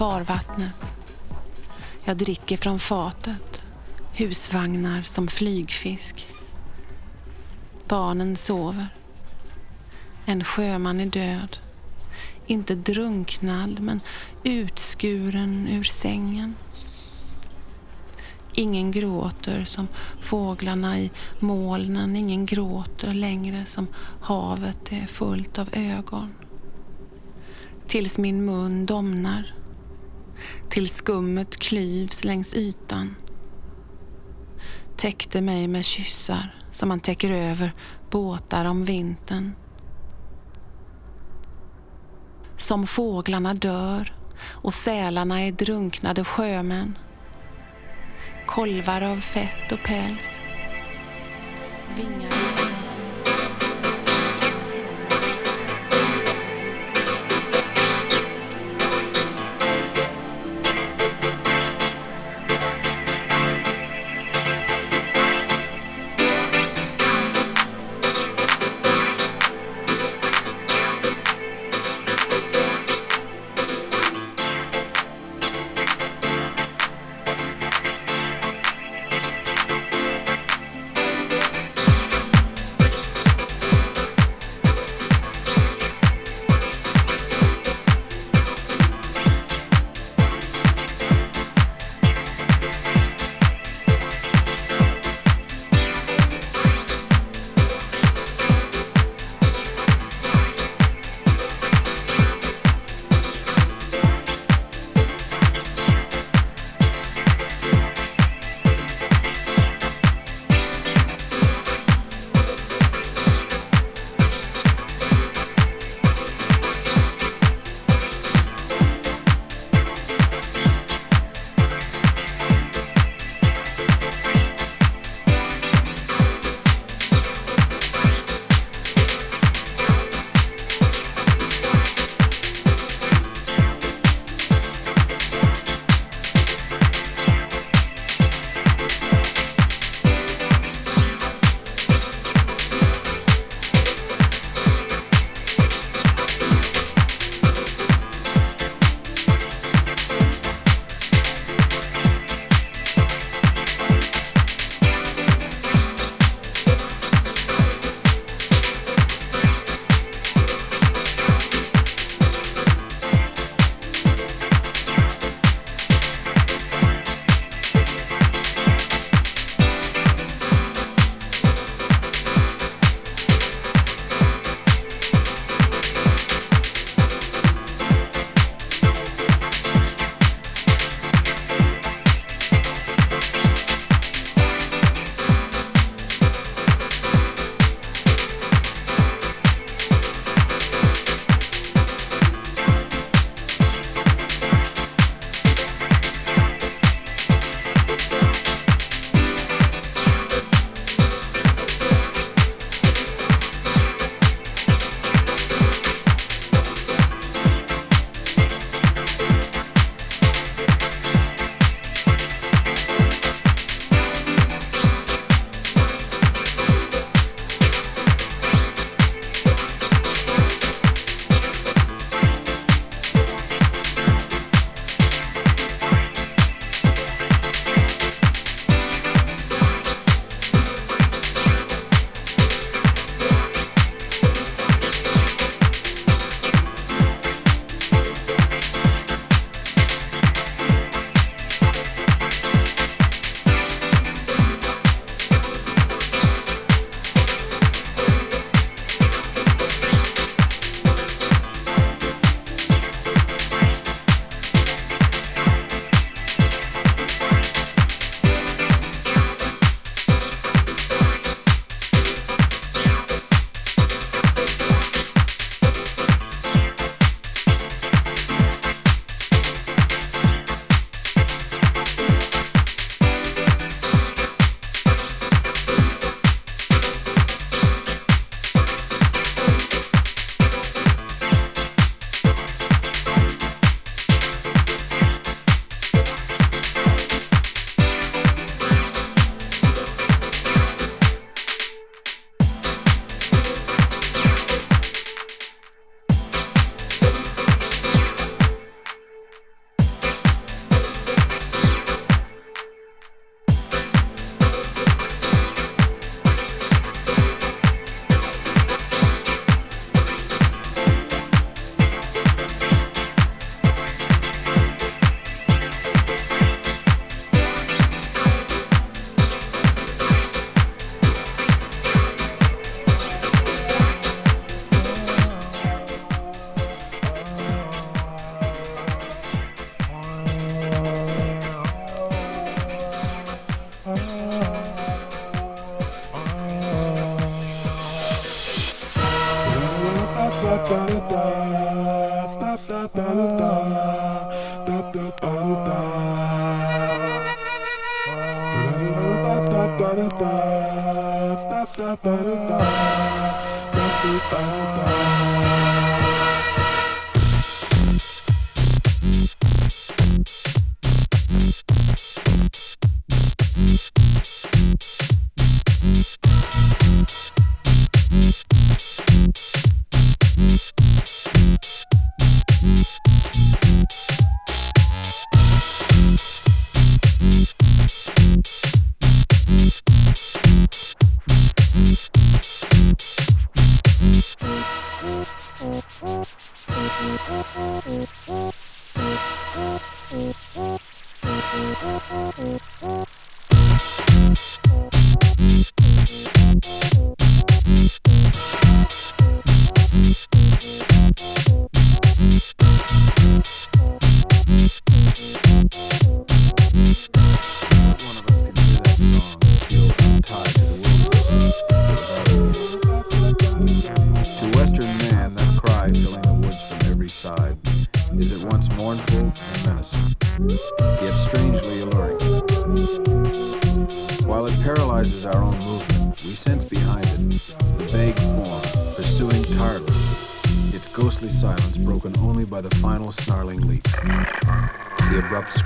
[0.02, 0.74] Farvattnet.
[2.04, 3.64] Jag dricker från fatet.
[4.12, 6.26] Husvagnar som flygfisk.
[7.88, 8.88] Barnen sover.
[10.24, 11.56] En sjöman är död.
[12.46, 14.00] Inte drunknad, men
[14.44, 16.54] utskuren ur sängen.
[18.52, 19.88] Ingen gråter som
[20.20, 22.16] fåglarna i molnen.
[22.16, 23.86] Ingen gråter längre som
[24.20, 26.34] havet är fullt av ögon.
[27.86, 29.61] Tills min mun domnar.
[30.72, 33.16] Tills skummet klyvs längs ytan.
[34.96, 37.72] Täckte mig med kyssar som man täcker över
[38.10, 39.52] båtar om vintern.
[42.56, 46.98] Som fåglarna dör och sälarna är drunknade sjömän.
[48.46, 50.38] Kolvar av fett och päls.
[51.96, 52.41] Vingar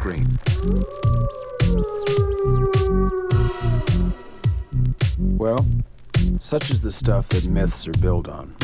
[0.06, 0.38] scream.
[5.18, 5.66] Well,
[6.40, 8.54] such is the stuff that myths are built on.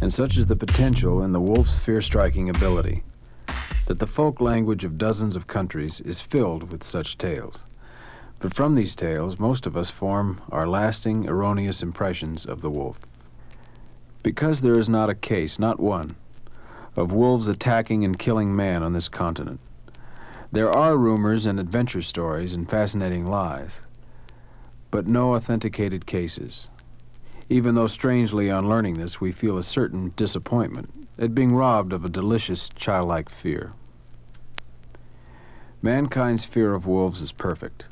[0.00, 3.04] And such is the potential in the wolf's fear striking ability
[3.86, 7.58] that the folk language of dozens of countries is filled with such tales.
[8.38, 12.98] But from these tales, most of us form our lasting, erroneous impressions of the wolf.
[14.22, 16.14] Because there is not a case, not one,
[16.96, 19.60] of wolves attacking and killing man on this continent.
[20.52, 23.80] There are rumors and adventure stories and fascinating lies,
[24.90, 26.68] but no authenticated cases.
[27.48, 32.04] Even though strangely on learning this we feel a certain disappointment at being robbed of
[32.04, 33.72] a delicious childlike fear.
[35.80, 37.86] Mankind's fear of wolves is perfect.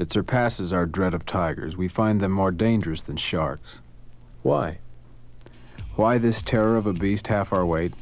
[0.00, 1.76] It surpasses our dread of tigers.
[1.76, 3.76] We find them more dangerous than sharks.
[4.42, 4.78] Why?
[5.94, 7.94] Why this terror of a beast half our weight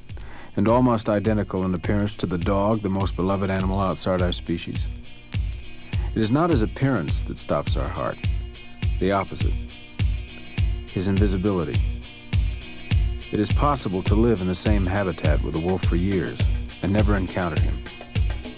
[0.56, 4.78] and almost identical in appearance to the dog, the most beloved animal outside our species?
[6.14, 8.18] It is not his appearance that stops our heart,
[8.98, 9.54] the opposite
[10.96, 11.78] his invisibility.
[13.30, 16.40] It is possible to live in the same habitat with a wolf for years
[16.82, 17.74] and never encounter him.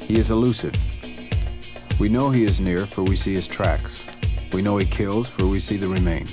[0.07, 0.73] He is elusive.
[1.99, 4.17] We know he is near, for we see his tracks.
[4.53, 6.33] We know he kills, for we see the remains.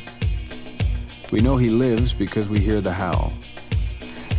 [1.32, 3.34] We know he lives because we hear the howl.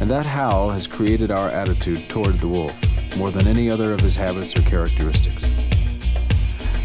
[0.01, 4.01] And that howl has created our attitude toward the wolf more than any other of
[4.01, 5.71] his habits or characteristics.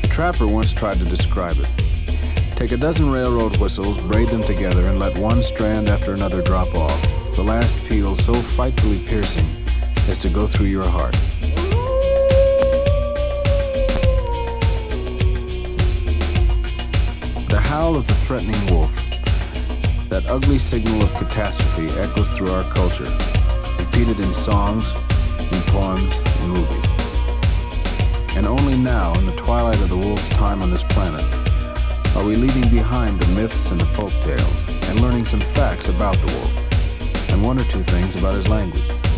[0.04, 1.70] A trapper once tried to describe it.
[2.56, 6.74] Take a dozen railroad whistles, braid them together, and let one strand after another drop
[6.76, 7.36] off.
[7.36, 9.48] The last peal so frightfully piercing
[10.10, 11.14] as to go through your heart.
[17.50, 19.11] The howl of the threatening wolf,
[20.12, 23.08] that ugly signal of catastrophe, echoes through our culture,
[23.80, 24.86] repeated in songs,
[25.40, 26.12] in poems,
[26.44, 26.86] in movies.
[28.36, 31.24] And only now, in the twilight of the wolf's time on this planet,
[32.18, 36.18] are we leaving behind the myths and the folk tales and learning some facts about
[36.18, 39.11] the wolf and one or two things about his language.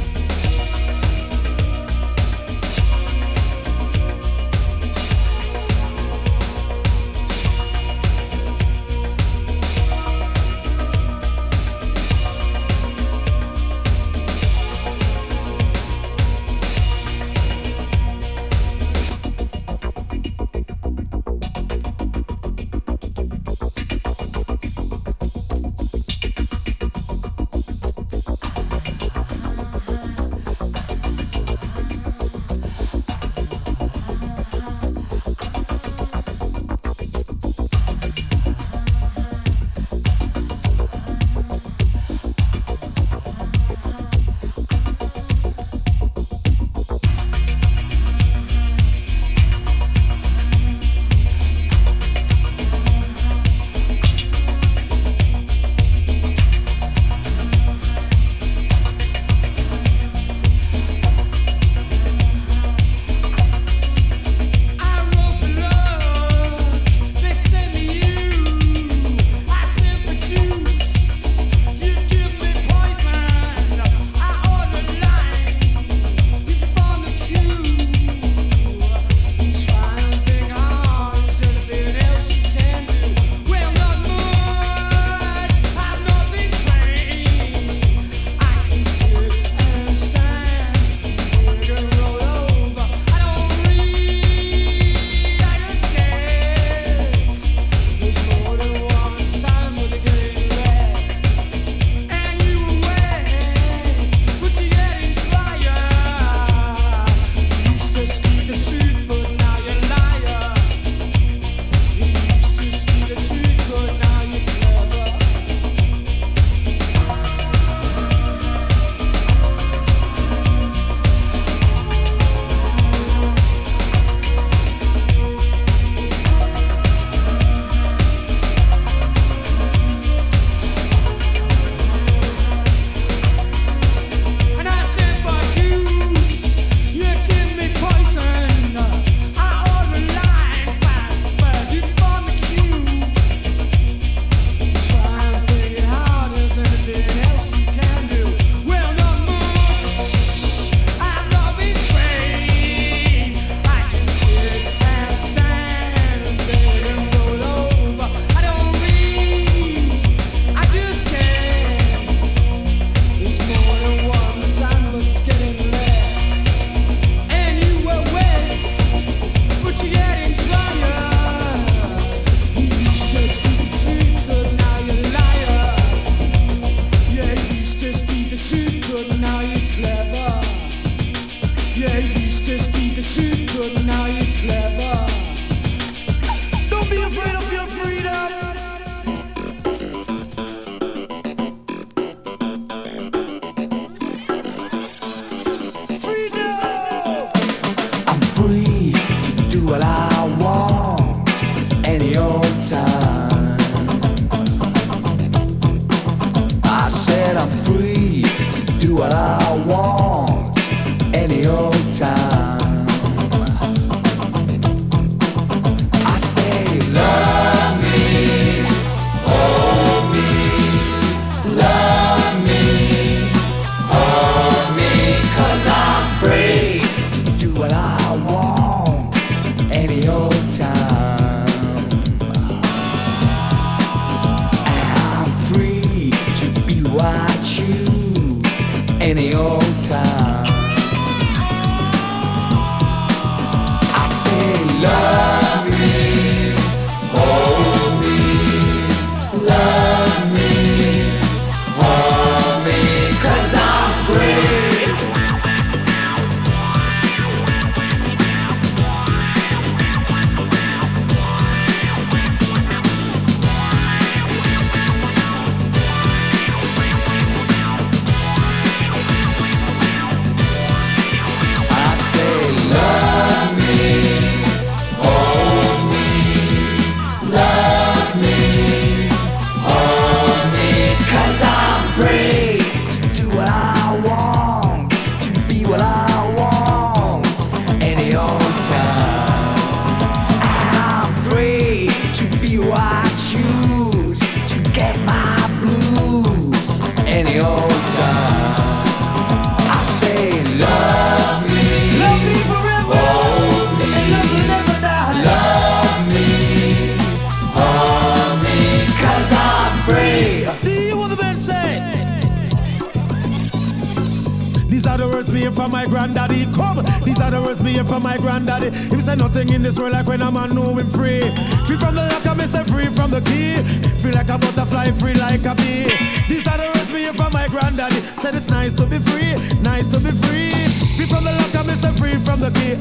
[324.01, 325.87] Free like a butterfly, free like a bee.
[326.27, 327.99] These are the words me hear from my granddaddy.
[328.21, 330.51] Said it's nice to be free, nice to be free.
[330.95, 332.75] Free from the lock, I me say free from the key.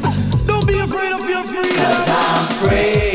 [0.47, 1.79] Don't be afraid of your freedom.
[1.79, 3.12] Cause I'm free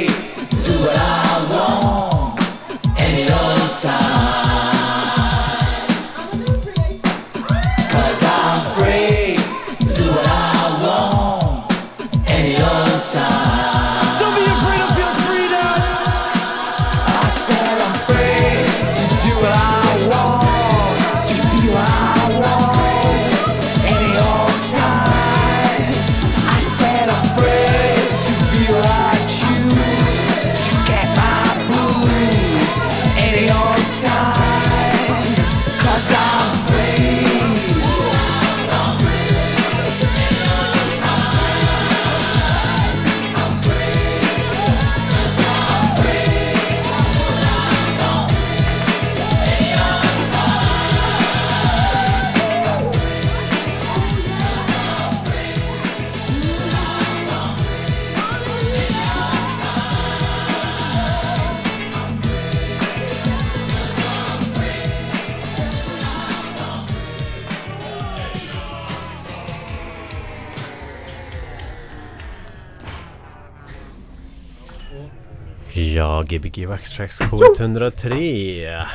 [76.57, 78.85] Ja, Waxtracks K103.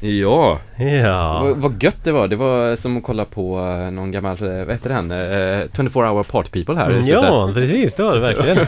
[0.00, 1.40] Ja, Ja.
[1.42, 2.28] vad, vad gött det var.
[2.28, 5.10] Det var som att kolla på eh, någon gammal, eh, vad heter den?
[5.10, 7.22] Eh, 24 hour part people här i slutet.
[7.22, 7.94] Ja, precis.
[7.94, 8.58] Det var det verkligen.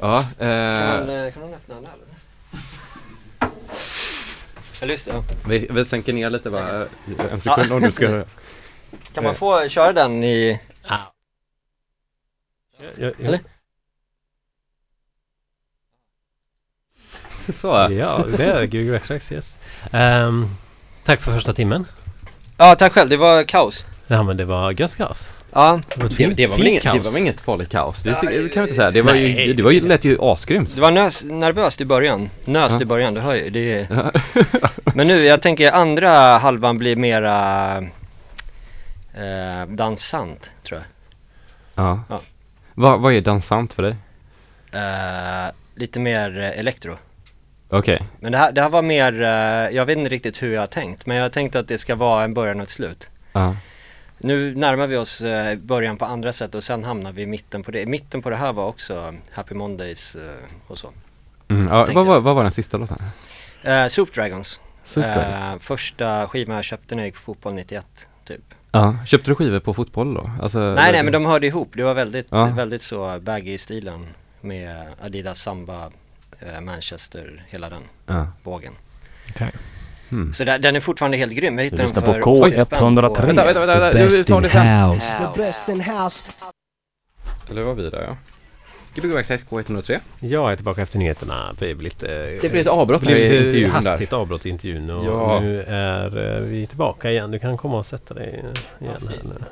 [0.00, 0.48] Ja, Kan
[1.06, 3.50] man, kan man öppna den här eller?
[4.80, 5.22] Eller just det, ja.
[5.48, 6.86] vi, vi sänker ner lite bara
[7.32, 8.24] en sekund om du ska...
[9.14, 10.60] Kan man få köra den i...
[10.88, 11.00] Jag-
[12.96, 13.40] jag- Eller?
[17.52, 17.66] Så.
[17.90, 19.56] Ja, det är Gbg Waxtracks, yes.
[19.92, 20.48] Ehm,
[21.04, 21.86] tack för första timmen.
[22.58, 23.10] Ja, tack själv.
[23.10, 23.86] Det var kaos.
[24.06, 25.30] Ja, men det var gött kaos.
[25.54, 27.04] Ja, Det var Det, fint, det, var inget, det kaos.
[27.04, 28.02] var väl inget farligt kaos?
[28.02, 28.90] Det, det kan vi inte säga.
[28.90, 30.74] Det var ju, det var ju, lät ju asgrymt.
[30.74, 32.30] det var nös, nervöst i början.
[32.44, 32.82] Nöst Ja.
[32.82, 33.50] i början, du hör ju.
[33.50, 33.86] Det.
[33.90, 34.10] Ja.
[34.94, 37.76] Men nu, jag tänker andra halvan blir mera
[39.14, 40.86] eh, dansant, tror jag.
[41.86, 42.00] Ja.
[42.08, 42.20] Ja.
[42.74, 43.96] Vad, vad är dansant för dig?
[44.72, 46.96] Eh, lite mer eh, elektro.
[47.72, 48.02] Okej.
[48.20, 50.66] Men det här, det här var mer, eh, jag vet inte riktigt hur jag har
[50.66, 53.10] tänkt, men jag har tänkt att det ska vara en början och ett slut.
[53.32, 53.56] Ja.
[54.18, 57.62] Nu närmar vi oss eh, början på andra sätt och sen hamnar vi i mitten
[57.62, 57.86] på det.
[57.86, 60.22] Mitten på det här var också Happy Mondays eh,
[60.66, 60.88] och så.
[61.48, 62.20] Mm, ja vad, var, jag.
[62.20, 62.98] vad var den sista låten?
[63.62, 64.60] Eh, Soup Dragons.
[64.84, 65.50] Super.
[65.52, 67.86] Eh, första skivan jag köpte när jag gick på fotboll 91,
[68.24, 68.40] typ.
[68.72, 68.96] Ja.
[69.06, 70.30] Köpte du skivor på fotboll då?
[70.42, 71.70] Alltså, nej, nej, men de hörde ihop.
[71.74, 72.46] Det var väldigt, Ja.
[72.46, 74.06] väldigt så baggy i stilen
[74.40, 75.90] med Adidas Samba,
[76.60, 78.26] Manchester, hela den Ja.
[78.42, 78.72] vågen.
[79.30, 79.50] Okej.
[80.08, 80.34] Hmm.
[80.34, 81.58] Så där, den är fortfarande helt grym.
[81.58, 83.08] Jag hittade Du den för på 80 spänn K103.
[83.14, 85.16] på- Vänta, vänta, vänta, The best tar in house.
[85.34, 86.30] The best in house.
[87.50, 88.16] Eller var vi där ja.
[88.94, 90.00] Gbg Access K103.
[90.20, 91.54] Jag är tillbaka efter nyheterna.
[91.58, 92.06] Det blir lite...
[92.42, 93.90] Det blir ett avbrott det här blir i lite intervjun där.
[93.90, 95.40] hastigt avbrott i intervjun och Ja.
[95.40, 97.30] nu är eh, vi tillbaka igen.
[97.30, 99.24] Du kan komma och sätta dig igen här precis.
[99.24, 99.44] nu.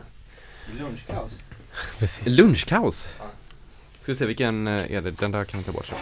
[0.80, 1.40] Lunchkaos.
[1.98, 2.26] Precis.
[2.26, 3.08] Lunchkaos.
[4.00, 5.10] Ska vi se vilken eh, är det?
[5.10, 5.86] Den där kan vi ta bort.
[5.86, 5.94] Så.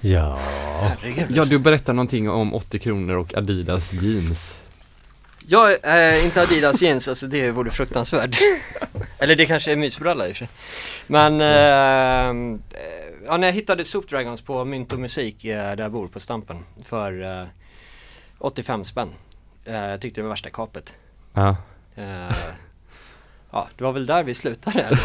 [0.00, 0.38] Ja.
[0.80, 1.26] Herregud.
[1.30, 4.56] Ja, du berättar någonting om 80 kronor och Adidas jeans.
[5.46, 8.38] Jag är inte Adidas jeans, alltså det vore fruktansvärt.
[9.18, 10.48] Eller det kanske är mysbralla i och för sig.
[11.06, 12.60] Men, eh,
[13.26, 16.20] ja när jag hittade Soup Dragons på Mynt och Musik eh, där jag bor på
[16.20, 17.46] Stampen för eh,
[18.38, 19.08] 85 spänn.
[19.64, 20.94] Eh, jag tyckte det var värsta kapet.
[21.32, 21.56] Ja.
[21.94, 22.36] Eh,
[23.50, 24.90] ja, det var väl där vi slutade.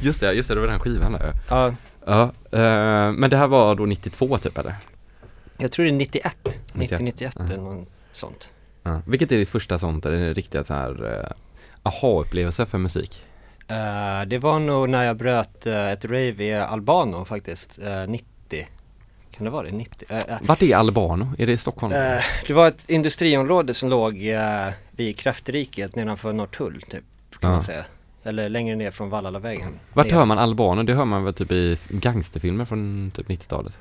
[0.00, 1.74] Just det, just det, det var den skivan där ja,
[2.06, 4.74] Ja, eh, men det här var då 92 typ eller?
[5.58, 6.36] jag tror det är 91,
[6.72, 7.44] 91, 90-91 ja.
[7.44, 8.48] eller något sånt.
[8.82, 9.00] Ja.
[9.06, 11.30] Vilket är ditt första sånt, eller riktiga så här eh,
[11.82, 13.22] aha-upplevelse för musik?
[13.68, 18.68] Eh, det var nog när jag bröt eh, ett rave i Albano faktiskt, eh, 90.
[19.30, 19.72] Kan det vara det?
[19.72, 20.06] 90?
[20.10, 21.32] Eh, eh, Vart är Albano?
[21.38, 21.92] Är det i Stockholm?
[21.92, 27.48] Eh, det var ett industriområde som låg eh, vid Kräfteriket nedanför Norrtull typ, kan Ja.
[27.48, 27.84] man säga.
[28.26, 29.78] Eller längre ner från Vallalavägen.
[29.92, 30.82] Vart hör man Albano?
[30.82, 33.78] Det hör man väl typ i gangsterfilmer från typ 90-talet?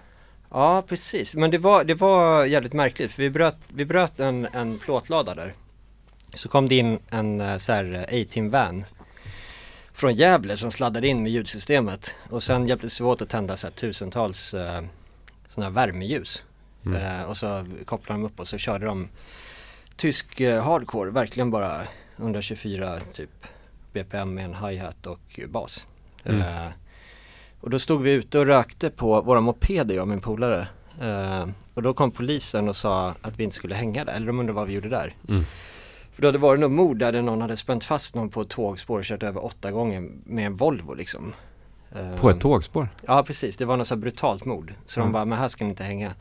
[0.50, 1.36] Ja, precis.
[1.36, 5.36] Men det var, det var jävligt märkligt för vi bröt, vi bröt en, en plåtlada
[5.36, 5.54] där.
[6.34, 8.86] Så kom det in en eh, så här eh, A-team van
[9.94, 13.68] från Gävle som sladdade in med ljudsystemet och sen hjälptes vi åt att tända så
[13.68, 14.82] här, tusentals eh,
[15.48, 16.44] sådana här värmeljus.
[16.86, 17.02] Mm.
[17.02, 19.10] Eh, och så kopplade de upp och så körde de
[19.96, 21.82] tysk eh, hardcore, verkligen bara
[22.18, 23.30] 124 typ
[23.96, 25.88] BPM med en hi-hat och bas.
[26.24, 26.42] Mm.
[26.42, 26.72] Eh,
[27.62, 30.68] och då stod vi ute och rökte på våra mopeder jag och min polare.
[31.02, 34.40] Eh, och då kom polisen och sa att vi inte skulle hänga där, eller de
[34.40, 35.14] undrade vad vi gjorde där.
[35.30, 35.44] Mm.
[36.14, 38.50] För då hade det varit något mord där någon hade spänt fast någon på ett
[38.50, 41.34] tågspår och kört över åtta gånger med en Volvo liksom.
[42.20, 42.90] På ett tågspår?
[43.08, 44.74] Ja precis, det var något så brutalt mord.
[44.86, 45.08] Så Mm.
[45.08, 46.12] de bara, men här ska ni inte hänga.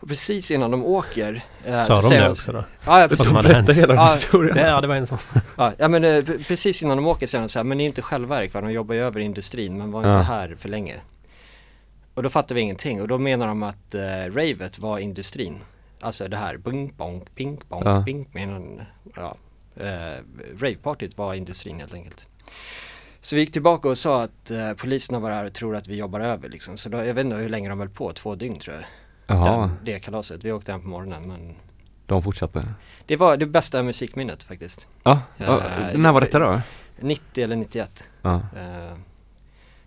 [0.00, 2.64] Och precis innan de åker eh, Sa så de säger det också då?
[2.86, 3.26] Ja, ja precis.
[3.26, 3.68] som hade hänt?
[3.76, 4.16] Ja,
[4.54, 5.18] Det, ja, det var en som...
[5.56, 7.86] Ja, ja men eh, precis innan de åker säger de så här, men ni är
[7.88, 8.60] inte självverk va?
[8.60, 10.20] De jobbar ju över industrin men var inte Ja.
[10.20, 10.94] här för länge.
[12.14, 14.00] Och då fattar vi ingenting och då menar de att eh,
[14.34, 15.58] ravet var industrin.
[16.00, 18.02] Alltså det här bing bong, ping bong, Ja.
[18.06, 18.82] ping med en,
[19.16, 19.36] ja,
[19.76, 20.22] eh,
[20.60, 22.26] ravepartyt var industrin helt enkelt.
[23.22, 25.96] Så vi gick tillbaka och sa att eh, poliserna var här och tror att vi
[25.96, 26.76] jobbar över liksom.
[26.78, 28.84] Så då, jag vet inte hur länge de höll på, två dygn tror jag.
[29.26, 30.44] Jaha, Den, det kalaset.
[30.44, 31.54] Vi åkte hem på morgonen men
[32.06, 32.64] de fortsatte?
[33.06, 34.88] det var det bästa musikminnet faktiskt.
[35.02, 35.60] Ja, ja
[35.92, 36.60] Eh, när var detta då?
[37.00, 38.04] 90 eller 91.
[38.22, 38.34] Ja.
[38.34, 38.94] Eh,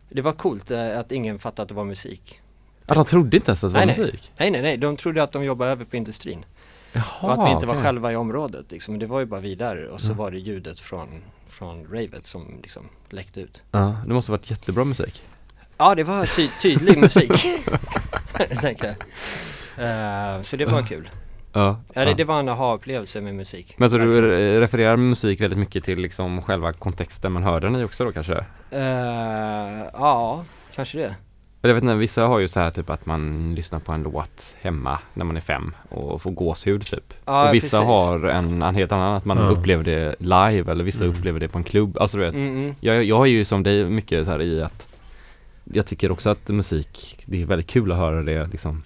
[0.09, 2.41] det var coolt eh, att ingen fattade att det var musik.
[2.85, 4.05] Ja, de trodde inte ens att det var nej, nej.
[4.05, 4.31] musik?
[4.37, 6.45] nej, nej, nej, de trodde att de jobbade över på industrin.
[6.93, 7.83] Jaha, och att vi inte var okej.
[7.83, 8.99] själva i området liksom.
[8.99, 10.17] Det var ju bara vi där och så Mm.
[10.17, 11.09] var det ljudet från,
[11.47, 13.61] från ravet som liksom läckte ut.
[13.71, 15.23] Ja, det måste varit jättebra musik.
[15.79, 17.31] Ja, det var ty tydlig musik.
[18.61, 18.95] tänker jag.
[20.35, 21.09] Eh, så det var kul.
[21.53, 23.73] Ja, Ja, det, det var en aha-upplevelse med musik.
[23.77, 27.75] Men så du eh, refererar musik väldigt mycket till liksom själva kontexten man hör den
[27.75, 28.45] i också då kanske?
[28.71, 30.43] Eh, ja,
[30.75, 31.15] kanske det.
[31.61, 34.55] Jag vet inte, vissa har ju så här typ att man lyssnar på en låt
[34.61, 37.13] hemma när man är fem och får gåshud typ.
[37.25, 37.87] Ja, och vissa precis.
[37.87, 39.43] har en, en helt annan, att man Ja.
[39.49, 41.17] upplever det live eller vissa Mm.
[41.17, 41.97] upplever det på en klubb.
[41.97, 42.75] Alltså du vet, Mm, mm.
[42.79, 44.87] jag, jag är ju som dig mycket så här i att
[45.73, 48.83] jag tycker också att musik, det är väldigt kul att höra det liksom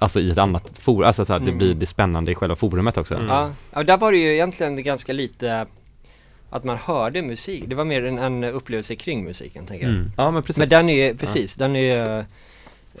[0.00, 1.58] Alltså i ett annat forum, alltså så här, det Mm.
[1.58, 3.14] blir det spännande i själva forumet också.
[3.14, 3.26] Mm.
[3.28, 5.66] Ja, ja, där var det ju egentligen ganska lite
[6.50, 7.64] att man hörde musik.
[7.66, 9.96] Det var mer en, en upplevelse kring musiken tänker jag.
[9.96, 10.10] Mm.
[10.16, 10.58] Ja men precis.
[10.58, 12.24] Men den är ju, precis, den är ju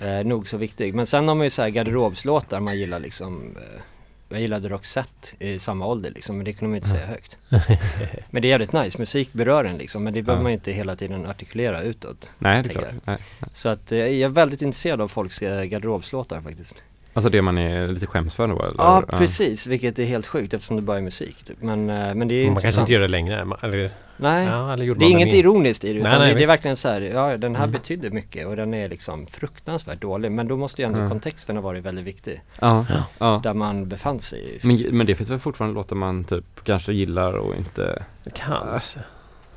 [0.08, 0.94] eh, nog så viktig.
[0.94, 3.80] Men sen har man ju så här garderobslåtar man gillar liksom eh,
[4.28, 7.36] jag gillade Roxette i samma ålder liksom, men det kunde man inte säga högt.
[8.30, 10.42] Men det är jävligt nice, musik berör en liksom, men det behöver Ja.
[10.42, 12.30] man ju inte hela tiden artikulera utåt.
[12.38, 12.88] Nej det är klart.
[13.04, 13.18] Nej.
[13.52, 16.82] Så att eh, jag är väldigt intresserad av folks eh, garderobslåtar faktiskt.
[17.18, 18.74] Alltså det man är lite skäms för då eller?
[18.78, 21.56] Ja, precis, vilket är helt sjukt eftersom det bara är musik typ.
[21.62, 23.46] Men, eh, men det är Man kanske inte gör det längre.
[23.62, 25.34] Eller, Nej, ja, eller det är inget mer?
[25.38, 27.64] ironiskt i det utan Nej, nej, det, det är verkligen så här, ja den här
[27.64, 27.72] Mm.
[27.72, 31.10] betyder mycket och den är liksom fruktansvärt dålig men då måste ju ändå Mm.
[31.10, 32.40] kontexten ha varit väldigt viktig.
[32.60, 32.86] Ja,
[33.18, 33.40] ja.
[33.44, 34.58] Där man befann sig.
[34.62, 38.02] Men, men det finns väl fortfarande låtar man typ kanske gillar och inte
[38.34, 39.00] Kanske.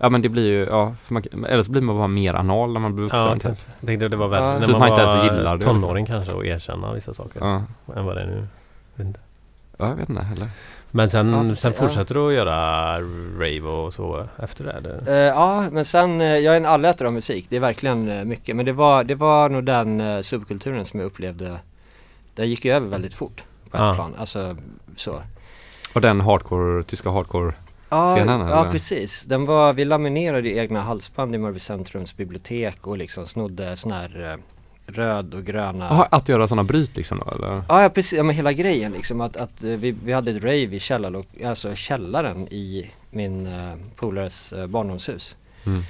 [0.04, 2.80] Ja men det blir ju, ja, man, eller så blir man bara mer anal när
[2.80, 3.41] man blir vuxen Ja, typ.
[3.43, 3.68] kanske.
[3.80, 4.58] Jag tänkte det var värre Ja.
[4.60, 7.39] när Så man, man inte ens gillar det, tonåring kanske och erkänna vissa saker.
[7.39, 7.64] Ja,
[7.95, 8.47] Än vad det är nu.
[9.78, 10.49] Ja jag vet inte heller
[10.91, 11.80] Men sen, Ja, sen ja.
[11.82, 12.97] fortsätter du att göra
[13.39, 14.72] rave och så efter det?
[14.72, 15.02] eller?
[15.08, 18.24] Eh, ja men sen, eh, jag är en allätare av musik, det är verkligen eh,
[18.24, 18.56] mycket.
[18.56, 21.58] Men det var, det var nog den subkulturen som jag upplevde,
[22.36, 23.93] det gick ju över väldigt fort på ett Ah.
[23.95, 24.14] plan.
[24.18, 24.56] Alltså
[24.95, 25.16] så.
[25.93, 27.54] Och den hardcore, tyska hardcore
[27.92, 29.24] Ja, Scenen, ja precis.
[29.24, 34.32] Den var, vi laminerade egna halsband i Mörby centrums bibliotek och liksom snodde sån här
[34.32, 34.38] eh,
[34.94, 37.62] röd och gröna Aha, att göra sådana bryt liksom då eller?
[37.70, 40.44] Ja, ja precis, ja, men hela grejen liksom att, att eh, vi, vi hade ett
[40.44, 45.36] rave i källarlok, alltså källaren i min uh, polares uh, barndomshus.
[45.66, 45.84] Mm.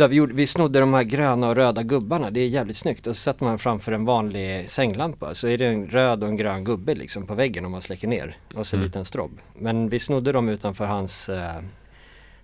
[0.00, 3.06] Där vi, gjorde, vi snodde de här gröna och röda gubbarna, det är jävligt snyggt.
[3.06, 6.36] Och så sätter man framför en vanlig sänglampa så är det en röd och en
[6.36, 8.36] grön gubbe liksom på väggen om man släcker ner.
[8.54, 8.86] Och så en Mm.
[8.86, 9.30] liten strobb.
[9.58, 11.36] Men vi snodde dem utanför hans uh,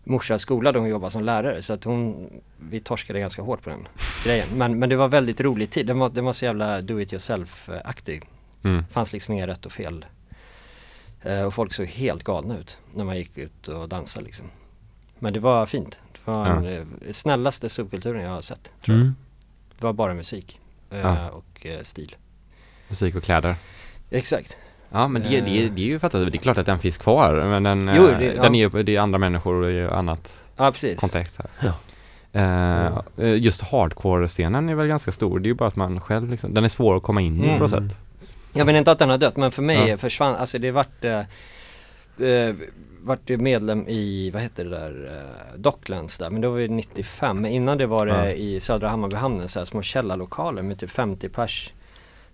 [0.05, 1.63] morsas skola där hon jobbade som lärare.
[1.63, 2.31] Så att hon,
[2.71, 3.89] vi torskade ganska hårt på den
[4.25, 4.47] grejen.
[4.57, 7.13] Men, men det var väldigt rolig tid, den var, den var så jävla do it
[7.13, 8.23] yourself-aktig.
[8.65, 8.85] Mm.
[8.93, 10.05] fanns liksom inga rätt och fel.
[11.23, 14.47] Eh, och folk såg helt galna ut när man gick ut och dansade liksom.
[15.19, 15.99] Men det var fint.
[16.27, 16.55] Var Ja.
[16.55, 18.71] den eh, snällaste subkulturen jag har sett.
[18.85, 19.03] Tror jag.
[19.05, 19.15] Mm.
[19.79, 20.61] Det var bara musik
[20.91, 21.31] eh, Ja.
[21.31, 22.17] och eh, stil.
[22.89, 23.57] Musik och kläder.
[24.11, 24.57] Exakt.
[24.91, 27.35] Ja men det, det, det är ju fattat, det är klart att den finns kvar
[27.35, 28.43] men den, Jo, det- ja.
[28.43, 31.01] den är ju, det är andra människor och det är ju annat Ja precis.
[31.01, 31.51] kontext här.
[31.69, 31.75] Ja.
[33.17, 36.55] Eh, just hardcore-scenen är väl ganska stor, det är ju bara att man själv liksom,
[36.55, 37.57] den är svår att komma in i Mm.
[37.59, 37.99] på något sätt.
[38.53, 39.97] Jag menar inte att den har dött men för mig Ja.
[39.97, 41.21] försvann, alltså det vart eh,
[43.07, 46.69] vart det medlem i, vad heter det där, eh, Docklands där, men då var det
[46.69, 47.41] 95.
[47.41, 48.31] Men innan det var det Ja.
[48.33, 51.73] i Södra Hammarbyhamnen så här små källarlokaler med typ 50 pers.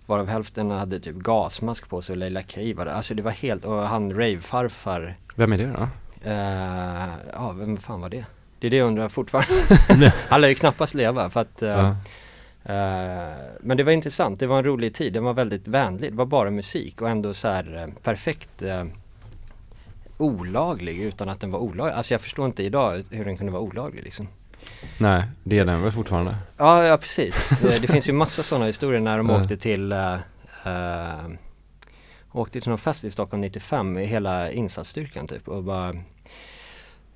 [0.05, 2.91] Varav hälften hade typ gasmask på sig och Leila K var där.
[2.93, 5.13] Alltså det var helt, och han rave-farfar.
[5.35, 5.87] Vem är det då?
[6.29, 8.25] Eh, ja, vem fan var det?
[8.59, 10.13] Det är det jag undrar fortfarande.
[10.29, 11.95] han lär ju knappast leva för att eh, Ja.
[12.65, 16.17] Eh, men det var intressant, det var en rolig tid, den var väldigt vänlig, det
[16.17, 18.83] var bara musik och ändå så här eh, perfekt eh,
[20.17, 21.93] olaglig utan att den var olaglig.
[21.95, 24.27] Alltså jag förstår inte idag hur den kunde vara olaglig liksom.
[24.97, 26.35] Nej, det är den väl fortfarande?
[26.57, 27.51] Ja, ja precis.
[27.51, 30.13] Eh, det finns ju massa sådana historier när de åkte till eh,
[30.65, 31.27] eh,
[32.31, 35.93] Åkte till någon fest i Stockholm 95 med hela insatsstyrkan typ och bara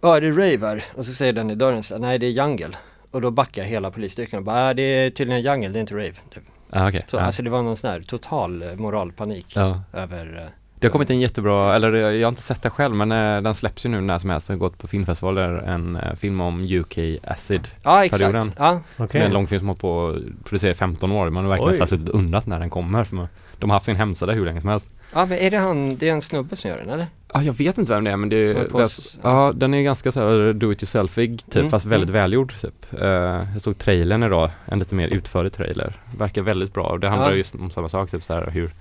[0.02, 2.30] Ja det är rave här och så säger den i dörren så nej det är
[2.32, 2.78] jungle
[3.12, 5.93] Och då backar hela polisstyrkan och bara, "Ah, det är tydligen jungle, det är inte
[5.93, 6.43] rave typ.
[6.72, 7.06] Ja okej.
[7.08, 7.22] Så ja.
[7.22, 9.82] alltså det var någon sån här total moralpanik Ja.
[9.93, 10.50] över
[10.80, 13.42] Det har kommit en jättebra, eller eh, jag har inte sett den själv men eh,
[13.42, 14.50] den släpps ju nu när som helst.
[14.50, 17.68] Jag har gått på filmfestivaler, en eh, film om UK Acid.
[17.84, 18.52] Ja exakt, Perioden.
[18.58, 21.30] ja, Som är en långfilm som har på att producera i 15 år.
[21.30, 21.76] Man har verkligen Oj.
[21.78, 23.04] så här suttit och undrat när den kommer.
[23.04, 23.28] För man,
[23.60, 24.90] de har haft sin hemsida hur länge som helst.
[25.14, 27.08] ja men är det han, det är en snubbe som gör den eller?
[27.34, 28.86] Ja, jag vet inte vem det är men det Som är är, på
[29.24, 32.22] ja den är ganska så här do it yourselfig typ Mm, fast väldigt mm.
[32.22, 33.02] välgjord typ.
[33.02, 33.08] Uh,
[33.54, 35.94] jag såg trailern idag, en lite mer utförlig trailer.
[36.18, 36.98] Verkar väldigt bra.
[36.98, 37.36] Det handlar Ja.
[37.36, 38.72] just om samma sak, typ så här hur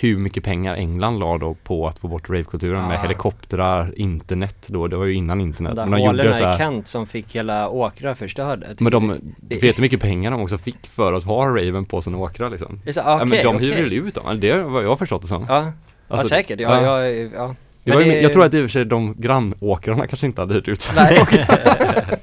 [0.00, 3.00] hur mycket pengar England la då på att få bort ravekulturen med Ja.
[3.02, 5.72] helikoptrar, internet då, det var ju innan internet.
[5.76, 8.66] Men de gjorde så hålorna i här, Kent som fick hela åkrar förstörda.
[8.68, 9.08] Jag men de,
[9.40, 12.18] det- vet du hur mycket pengar de också fick för att ha raven på sina
[12.18, 12.80] åkrar liksom?
[12.84, 13.68] så, ja, okej, men de okej.
[13.74, 15.46] hyr väl ut dem, det är vad jag har förstått det som.
[15.48, 15.72] Ja, ja
[16.08, 17.04] Alltså, säkert, ja, ja.
[17.04, 17.54] ja, ja.
[17.84, 20.26] Det Men var ju, det- Jag tror att i och för sig de grannåkrarna kanske
[20.26, 21.18] inte hade hyrt ut Nej.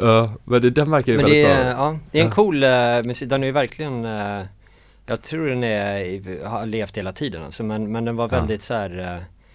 [0.00, 1.72] Ja, men det, den verkar ju Men väldigt det är, bra.
[1.84, 2.34] ja, det är en Ja.
[2.34, 2.70] cool uh,
[3.06, 4.40] musik, den är ju verkligen eh,
[5.08, 8.38] Jag tror den är, har levt hela tiden alltså, men, men den var Ja.
[8.38, 8.90] väldigt så här.
[8.98, 9.06] eh,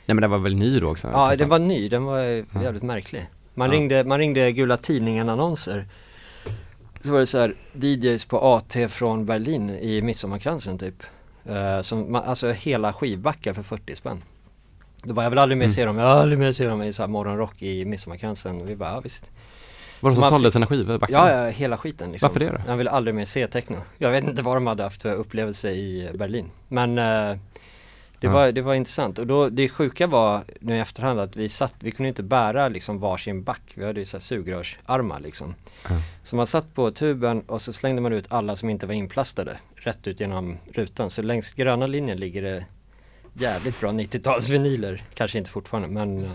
[0.05, 1.09] Nej men den var väl ny då också?
[1.13, 3.75] Ja den var ny, den var eh, jävligt märklig Man Ja.
[3.75, 5.85] ringde, man ringde Gula Tidningen annonser
[7.01, 11.03] Så var det så här DJs på AT från Berlin i Midsommarkransen typ
[11.45, 14.21] Eh, som, man, Alltså hela skivbackar för 40 spänn
[15.03, 15.73] Då bara, jag vill aldrig mer Mm.
[15.75, 18.69] se dem, jag vill aldrig mer se dem i så här morgonrock i Midsommarkransen och
[18.69, 19.25] vi bara, ja visst
[20.03, 20.97] Var det som sålde sina skivor?
[20.97, 21.31] backade?
[21.31, 22.27] Ja, ja, hela skiten liksom.
[22.27, 22.57] Varför det då?
[22.67, 23.77] Jag vill aldrig mer se techno.
[23.97, 26.51] Jag vet inte vad de hade haft för upplevelse i Berlin.
[26.67, 27.37] Men eh,
[28.19, 29.19] det, var, det var intressant.
[29.19, 32.67] Och då, det sjuka var nu i efterhand att vi satt, vi kunde inte bära
[32.67, 33.61] liksom varsin back.
[33.75, 35.55] Vi hade ju så här sugrörsarmar liksom.
[35.83, 35.89] Ja.
[36.23, 39.57] Så man satt på tuben och så slängde man ut alla som inte var inplastade.
[39.75, 41.09] Rätt ut genom rutan.
[41.09, 42.65] Så längs gröna linjen ligger det
[43.33, 45.01] jävligt bra 90-talsvinyler.
[45.13, 46.29] Kanske inte fortfarande men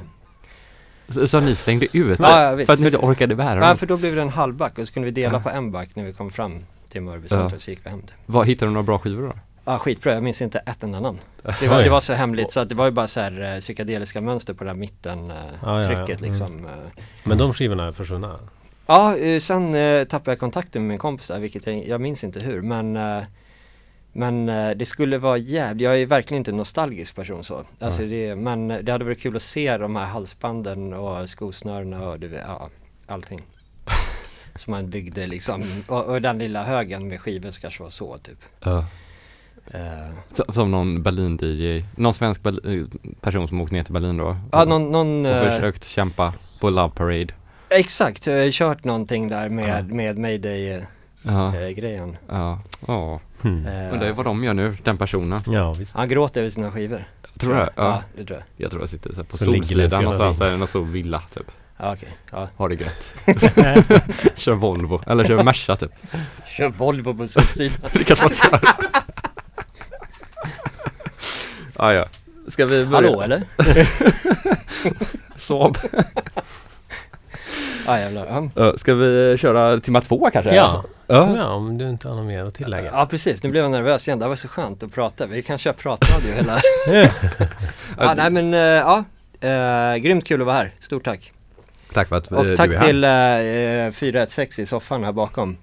[1.09, 3.79] Så, så ni slängde ut Ja, ja, för att ni inte orkade bära Ja dem?
[3.79, 5.41] för då blev det en halvback och så kunde vi dela Ja.
[5.41, 7.37] på en back när vi kom fram till Mörby Ja.
[7.37, 8.15] centrum så gick vi hem till.
[8.27, 9.33] Vad, hittade du några bra skivor då?
[9.65, 11.19] Ja skitbra, jag minns inte ett enda namn.
[11.61, 13.61] Det var, det var så hemligt så att det var ju bara så här eh,
[13.61, 15.97] psykedeliska mönster på det där mitten eh, Ja, ja, ja.
[16.07, 16.31] trycket Mm.
[16.33, 16.67] liksom.
[16.67, 17.03] eh.
[17.25, 18.39] Men de skivorna är försvunna?
[18.87, 22.25] Ja, eh, sen eh, tappade jag kontakten med min kompis där, vilket jag, jag minns
[22.25, 23.23] inte hur men eh,
[24.13, 27.65] men eh, det skulle vara jävligt, jag är verkligen inte en nostalgisk person så.
[27.81, 32.21] Alltså det, men det hade varit kul att se de här halsbanden och skosnörena och
[32.21, 32.69] det, ja,
[33.07, 33.43] allting.
[34.55, 38.19] Som man byggde liksom, och, och den lilla högen med skivor som kanske var så
[38.19, 38.39] typ.
[38.67, 38.85] Eh,
[40.33, 44.37] Så- Som någon Berlin-DJ, någon svensk Berlin, eh, person som åkt ner till Berlin då?
[44.53, 47.35] ja, och, någon, någon och eh, försökt kämpa på Love Parade.
[47.71, 50.83] Exakt, jag har kört någonting där med, med Mayday eh,
[51.23, 51.53] Ja.
[51.77, 52.17] grejen.
[52.29, 52.61] Ja.
[53.43, 53.67] Hmm.
[53.67, 55.43] Eh, Undrar ju vad de gör nu, den personen.
[55.47, 55.97] Ja, visst.
[55.97, 57.05] Han gråter över sina skivor.
[57.39, 57.71] Tror du det?
[57.77, 58.03] Ja, Ja.
[58.17, 58.65] det tror jag.
[58.65, 61.51] Jag tror jag sitter så här på Så Solsidan någonstans, i någon stor villa typ.
[61.77, 62.09] Ja, okej.
[62.33, 62.49] Ja.
[62.57, 63.15] Har det gött.
[64.39, 65.91] kör Volvo, eller kör Merca typ.
[66.47, 67.91] Kör Volvo på Solsidan.
[67.93, 68.75] Det kanske man inte gör.
[71.77, 72.05] ah, ja.
[72.49, 73.09] Ska vi börja?
[73.09, 73.43] Hallå eller?
[75.37, 75.79] Saab.
[77.87, 78.51] Ja jävlar.
[78.55, 80.55] Ja, Ska vi köra timma två kanske?
[80.55, 80.85] Ja.
[81.09, 81.37] Ja.
[81.37, 82.91] ja, om du inte har något mer att tillägga.
[82.93, 84.19] ja precis, nu blev jag nervös igen.
[84.19, 85.27] Det var så skönt att prata.
[85.27, 86.61] Vi kan köra pratradio hela...
[87.99, 89.05] ja, nej men eh, ja.
[89.45, 90.75] Uh, grymt kul att vara här.
[90.81, 91.33] Stort tack.
[91.93, 92.87] Tack för att Och eh, tack du är här.
[92.87, 95.57] till uh, 416 i soffan här bakom.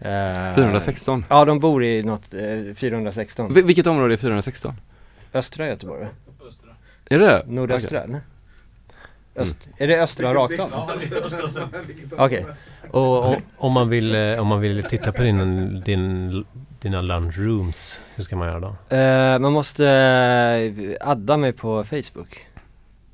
[0.00, 1.24] Eh, 416.
[1.28, 3.50] Ja, de bor i något, eh, 416.
[3.56, 4.74] Vil- vilket område är 416?
[5.34, 6.08] Östra Göteborg va?
[7.10, 8.02] Är det Nordöstra?
[8.04, 8.20] Okej.
[9.38, 10.90] Öst, Är det östra rakt av?
[12.16, 12.46] Okej.
[12.90, 16.44] Och, och om, man vill, eh, om man vill titta på din, din,
[16.80, 18.96] dina lunchrooms, hur ska man göra då?
[18.96, 22.46] Eh, man måste eh, adda mig på Facebook.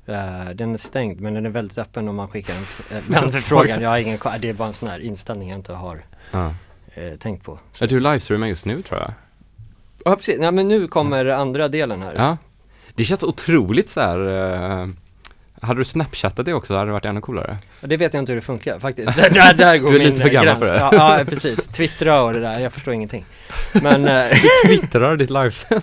[0.05, 3.31] Eh, den är stängd men den är väldigt öppen om man skickar en, uh, en
[3.31, 3.81] förfrågan.
[3.81, 7.45] Jag har ingen det är bara en sån här inställning jag inte har eh, tänkt
[7.45, 7.59] på.
[7.79, 9.13] Är du livestreamar just nu tror jag?
[10.05, 12.15] Ja precis, nej men nu kommer andra delen här.
[12.15, 12.37] Ja.
[12.95, 14.95] Det känns otroligt så här.
[15.61, 17.57] Hade du snapchattat det också hade det varit ännu coolare.
[17.81, 19.15] Och det vet jag inte hur det funkar faktiskt.
[19.17, 20.59] Där, där, där går Du är min lite för gammal gräns.
[20.59, 20.79] för det.
[20.79, 23.25] Ja, ja precis, twittra och det där, jag förstår ingenting.
[23.83, 24.25] Men, eh,
[24.63, 25.81] Du twittrar ditt livesänd.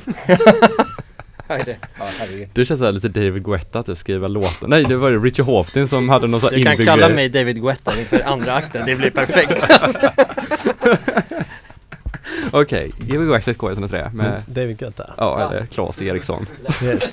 [1.49, 1.77] vad är det?
[1.99, 2.05] Ja.
[2.53, 4.69] Du känns så här lite David Guetta typ skriva låtar.
[4.69, 7.17] Nej det var ju Richard Houghton som hade någon sån Du kan kalla grej.
[7.17, 9.65] mig David Guetta inför andra akten, det blir perfekt.
[12.53, 15.11] Okej, David Guetta K103 med Mm, David Guetta?
[15.17, 16.47] Ja, eller Claes Eriksson.
[16.83, 17.09] Yes.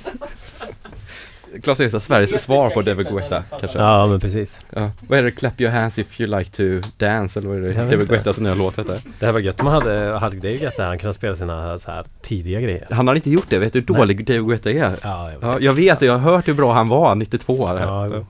[1.64, 3.78] Claes Eriksson, Sveriges svar på David Guetta kanske?
[3.78, 4.60] Ja, men precis.
[4.70, 4.92] Ja.
[5.08, 5.32] Vad är det?
[5.32, 7.74] Clap your hands if you like to dance eller vad är det?
[7.74, 8.08] David.
[8.08, 9.02] Guettas nya låt heter.
[9.20, 11.92] Det här var gött om man hade, hade David Guetta, han kunde spela sina så
[11.92, 12.88] här tidiga grejer.
[12.92, 15.00] Han har inte gjort det, vet du hur dålig David Guetta är?
[15.04, 15.42] Ja, jag vet.
[15.42, 17.68] Ja, jag vet jag har hört hur bra han var 92.
[17.68, 17.80] här.
[17.80, 18.26] Ja,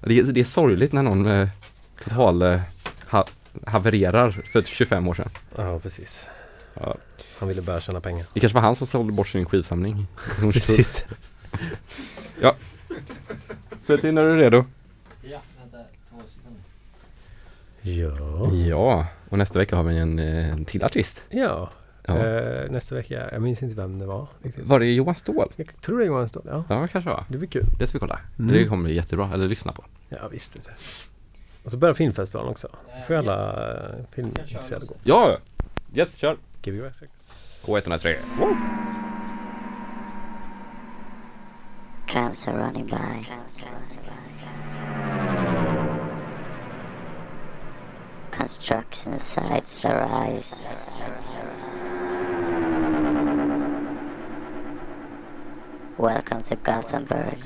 [0.00, 1.48] det, är, det är sorgligt när någon eh,
[2.04, 2.60] total eh,
[3.10, 3.24] ha,
[3.66, 5.30] havererar för 25 år sedan.
[5.56, 6.26] Ja, precis.
[6.74, 6.96] Ja.
[7.38, 8.26] Han ville börja tjäna pengar.
[8.34, 10.06] Det kanske var han som sålde bort sin skivsamling.
[10.52, 11.04] Precis.
[12.42, 12.56] Ja.
[13.80, 14.64] Sätt in när du är redo.
[15.22, 15.78] Ja, vänta
[16.10, 16.62] två sekunder.
[17.82, 18.50] Ja.
[18.68, 21.22] Ja, och nästa vecka har vi en, eh, en till artist.
[21.30, 21.70] Ja.
[22.04, 22.26] Ja.
[22.26, 24.26] Eh, nästa vecka, jag minns inte vem det var.
[24.42, 24.64] Riktigt.
[24.64, 25.52] Var det Johan Ståhl?
[25.56, 26.64] Jag tror det var en stund, ja.
[26.68, 27.24] Ja, kanske var.
[27.28, 27.66] Det blir kul.
[27.78, 28.20] Det ska vi kolla.
[28.38, 28.52] Mm.
[28.52, 29.84] Det kommer bli jättebra, eller lyssna på.
[30.08, 30.52] Ja, visst.
[30.52, 30.60] Du.
[31.64, 32.68] Och så börjar filmfestivalen också.
[32.72, 34.94] Då får ju alla uh, filmintresserade gå.
[35.04, 35.38] Ja!
[35.94, 36.32] Yes, kör!
[36.32, 37.66] A sec.
[37.66, 38.14] K103.
[42.10, 43.24] Trams are running by.
[48.32, 50.66] Construction sites arise.
[55.98, 57.38] Welcome to Gothenburg.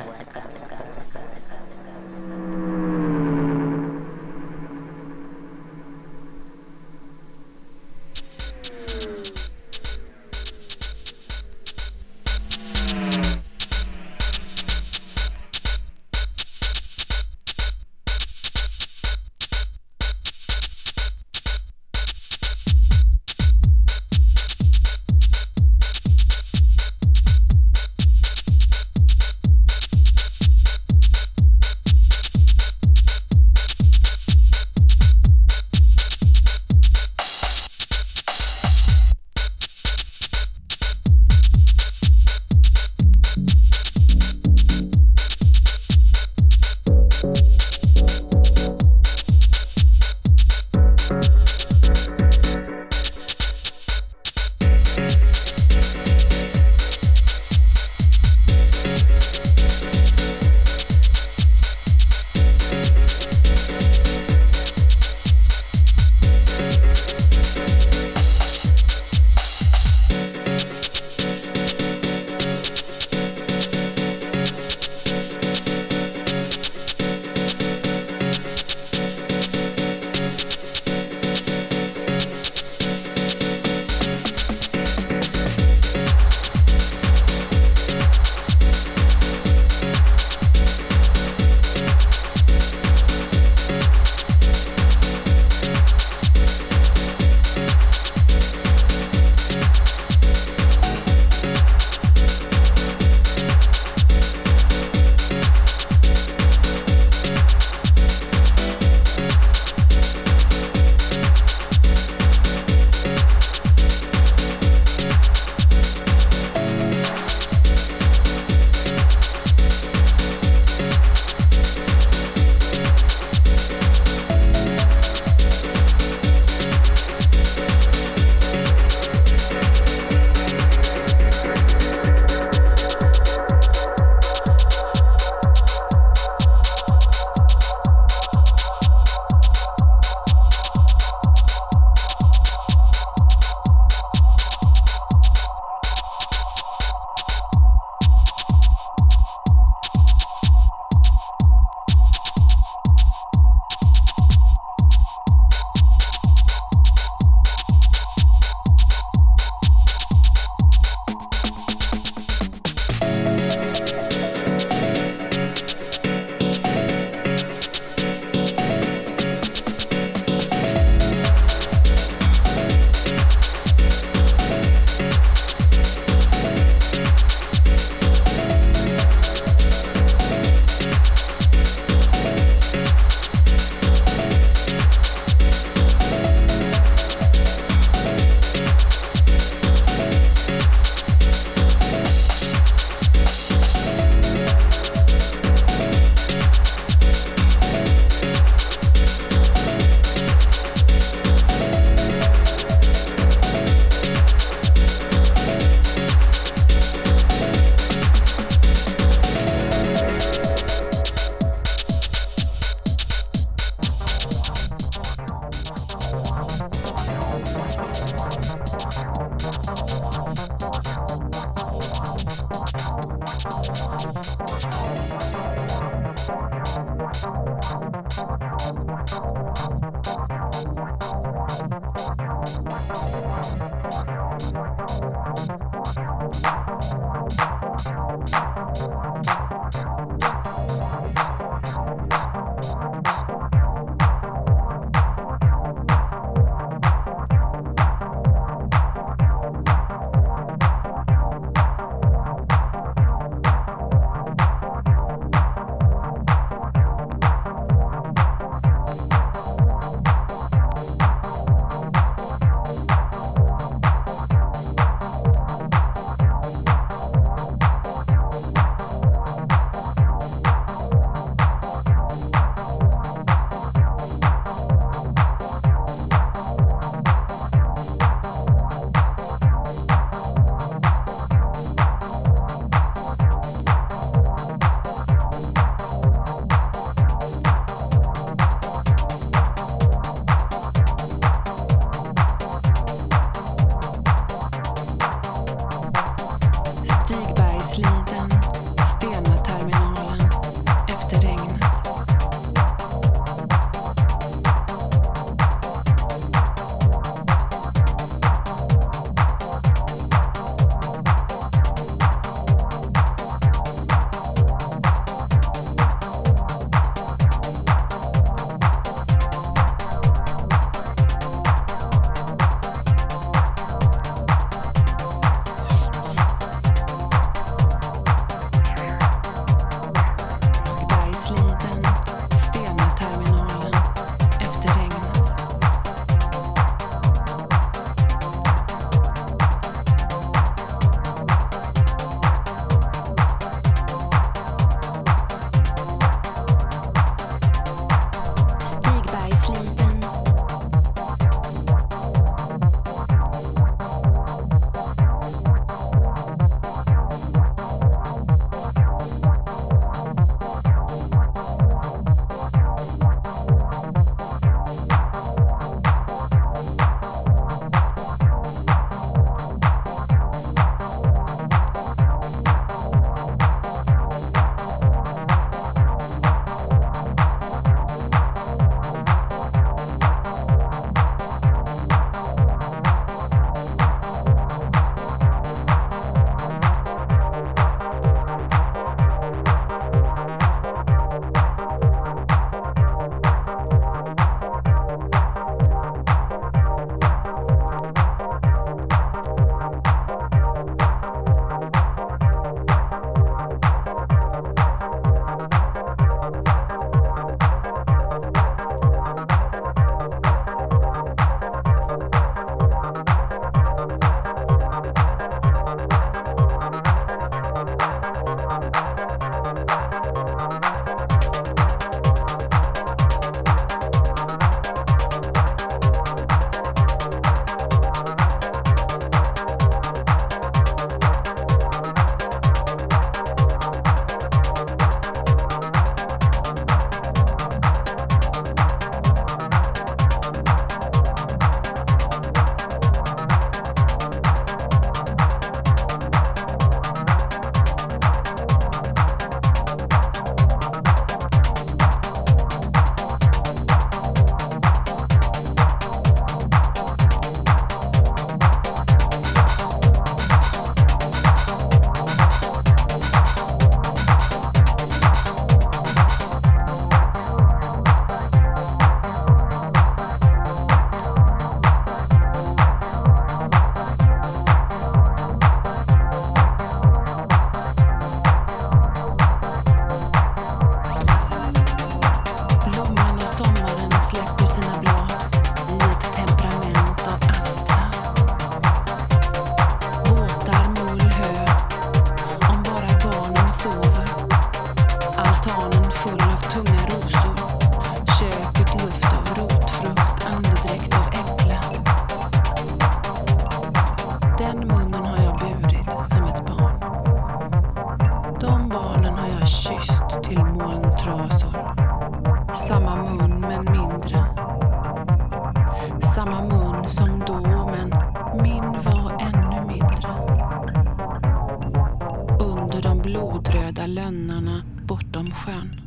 [523.95, 525.81] lönnarna bortom sjön.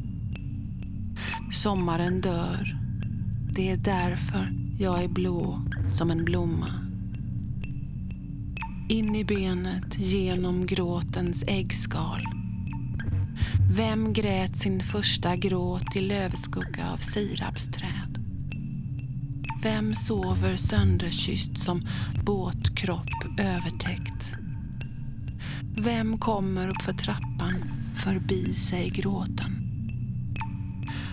[1.51, 2.77] Sommaren dör.
[3.51, 5.61] Det är därför jag är blå
[5.93, 6.69] som en blomma.
[8.89, 12.21] In i benet genom gråtens äggskal.
[13.71, 18.23] Vem grät sin första gråt i lövskugga av sirapsträd?
[19.63, 21.81] Vem sover sönderkysst som
[22.25, 24.33] båtkropp övertäckt?
[25.77, 29.51] Vem kommer upp för trappan förbi sig gråten?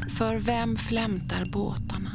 [0.08, 2.10] För vem flämtar båtarna?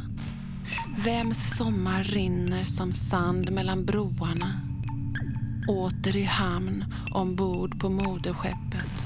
[0.98, 4.62] Vems sommar rinner som sand mellan broarna?
[5.68, 9.04] Åter i hamn ombord på moderskeppet.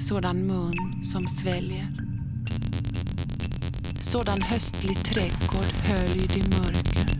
[0.00, 1.92] Sådan mun som sväljer.
[4.00, 7.10] Sådan höstlig trädgård höljd i mörker.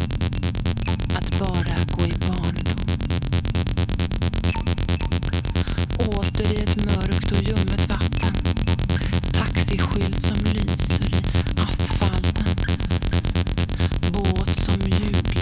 [1.16, 2.26] Att bara gå i
[6.37, 8.35] Åter i ett mörkt och ljummet vatten.
[9.33, 12.57] Taxiskylt som lyser i asfalten.
[14.13, 15.36] Båt som jublar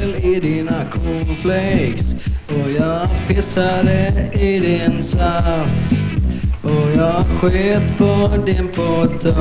[0.00, 2.14] diskmedel i dina cornflakes
[2.48, 5.92] och jag pissade i din saft.
[6.62, 9.38] Och jag sket på din potatis,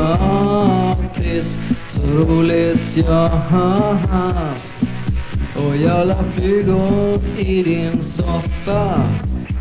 [1.90, 4.84] så roligt jag har haft.
[5.56, 9.03] Och jag la flugor i din soppa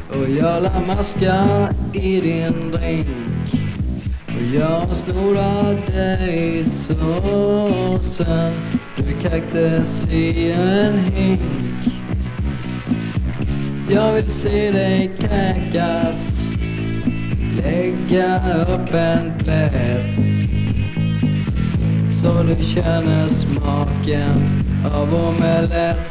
[0.08, 1.48] och jag la maska
[1.92, 3.08] i din drink.
[4.26, 8.54] Och jag snorade i såsen
[9.22, 11.40] kaktus i en hink.
[13.90, 16.38] Jag vill se dig kräkas
[17.62, 20.18] Lägga upp en plätt.
[22.22, 24.40] Så du känner smaken
[24.94, 26.07] av omelett.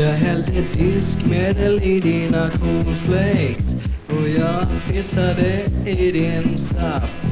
[0.00, 3.76] Jag hällde diskmedel i dina cornflakes
[4.08, 7.26] och jag pissade i din saft.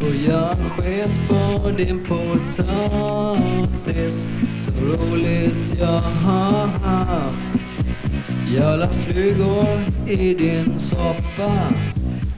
[0.00, 3.04] Och jag sket på din potatis,
[4.64, 7.60] så roligt jag har haft.
[8.56, 9.78] Jag la flugor
[10.08, 11.72] i din soppa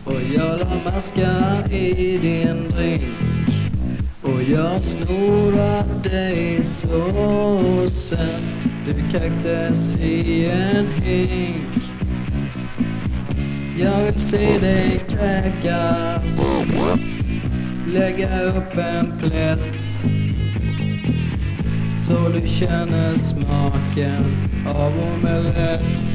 [0.05, 3.03] och jag la maska i din drink.
[4.23, 8.56] Och jag snorade i såsen
[9.17, 11.85] du i en hink
[13.79, 16.41] Jag vill se dig kräkas.
[17.93, 19.75] Lägga upp en plätt.
[22.07, 24.25] Så du känner smaken
[24.67, 26.06] av Omelett.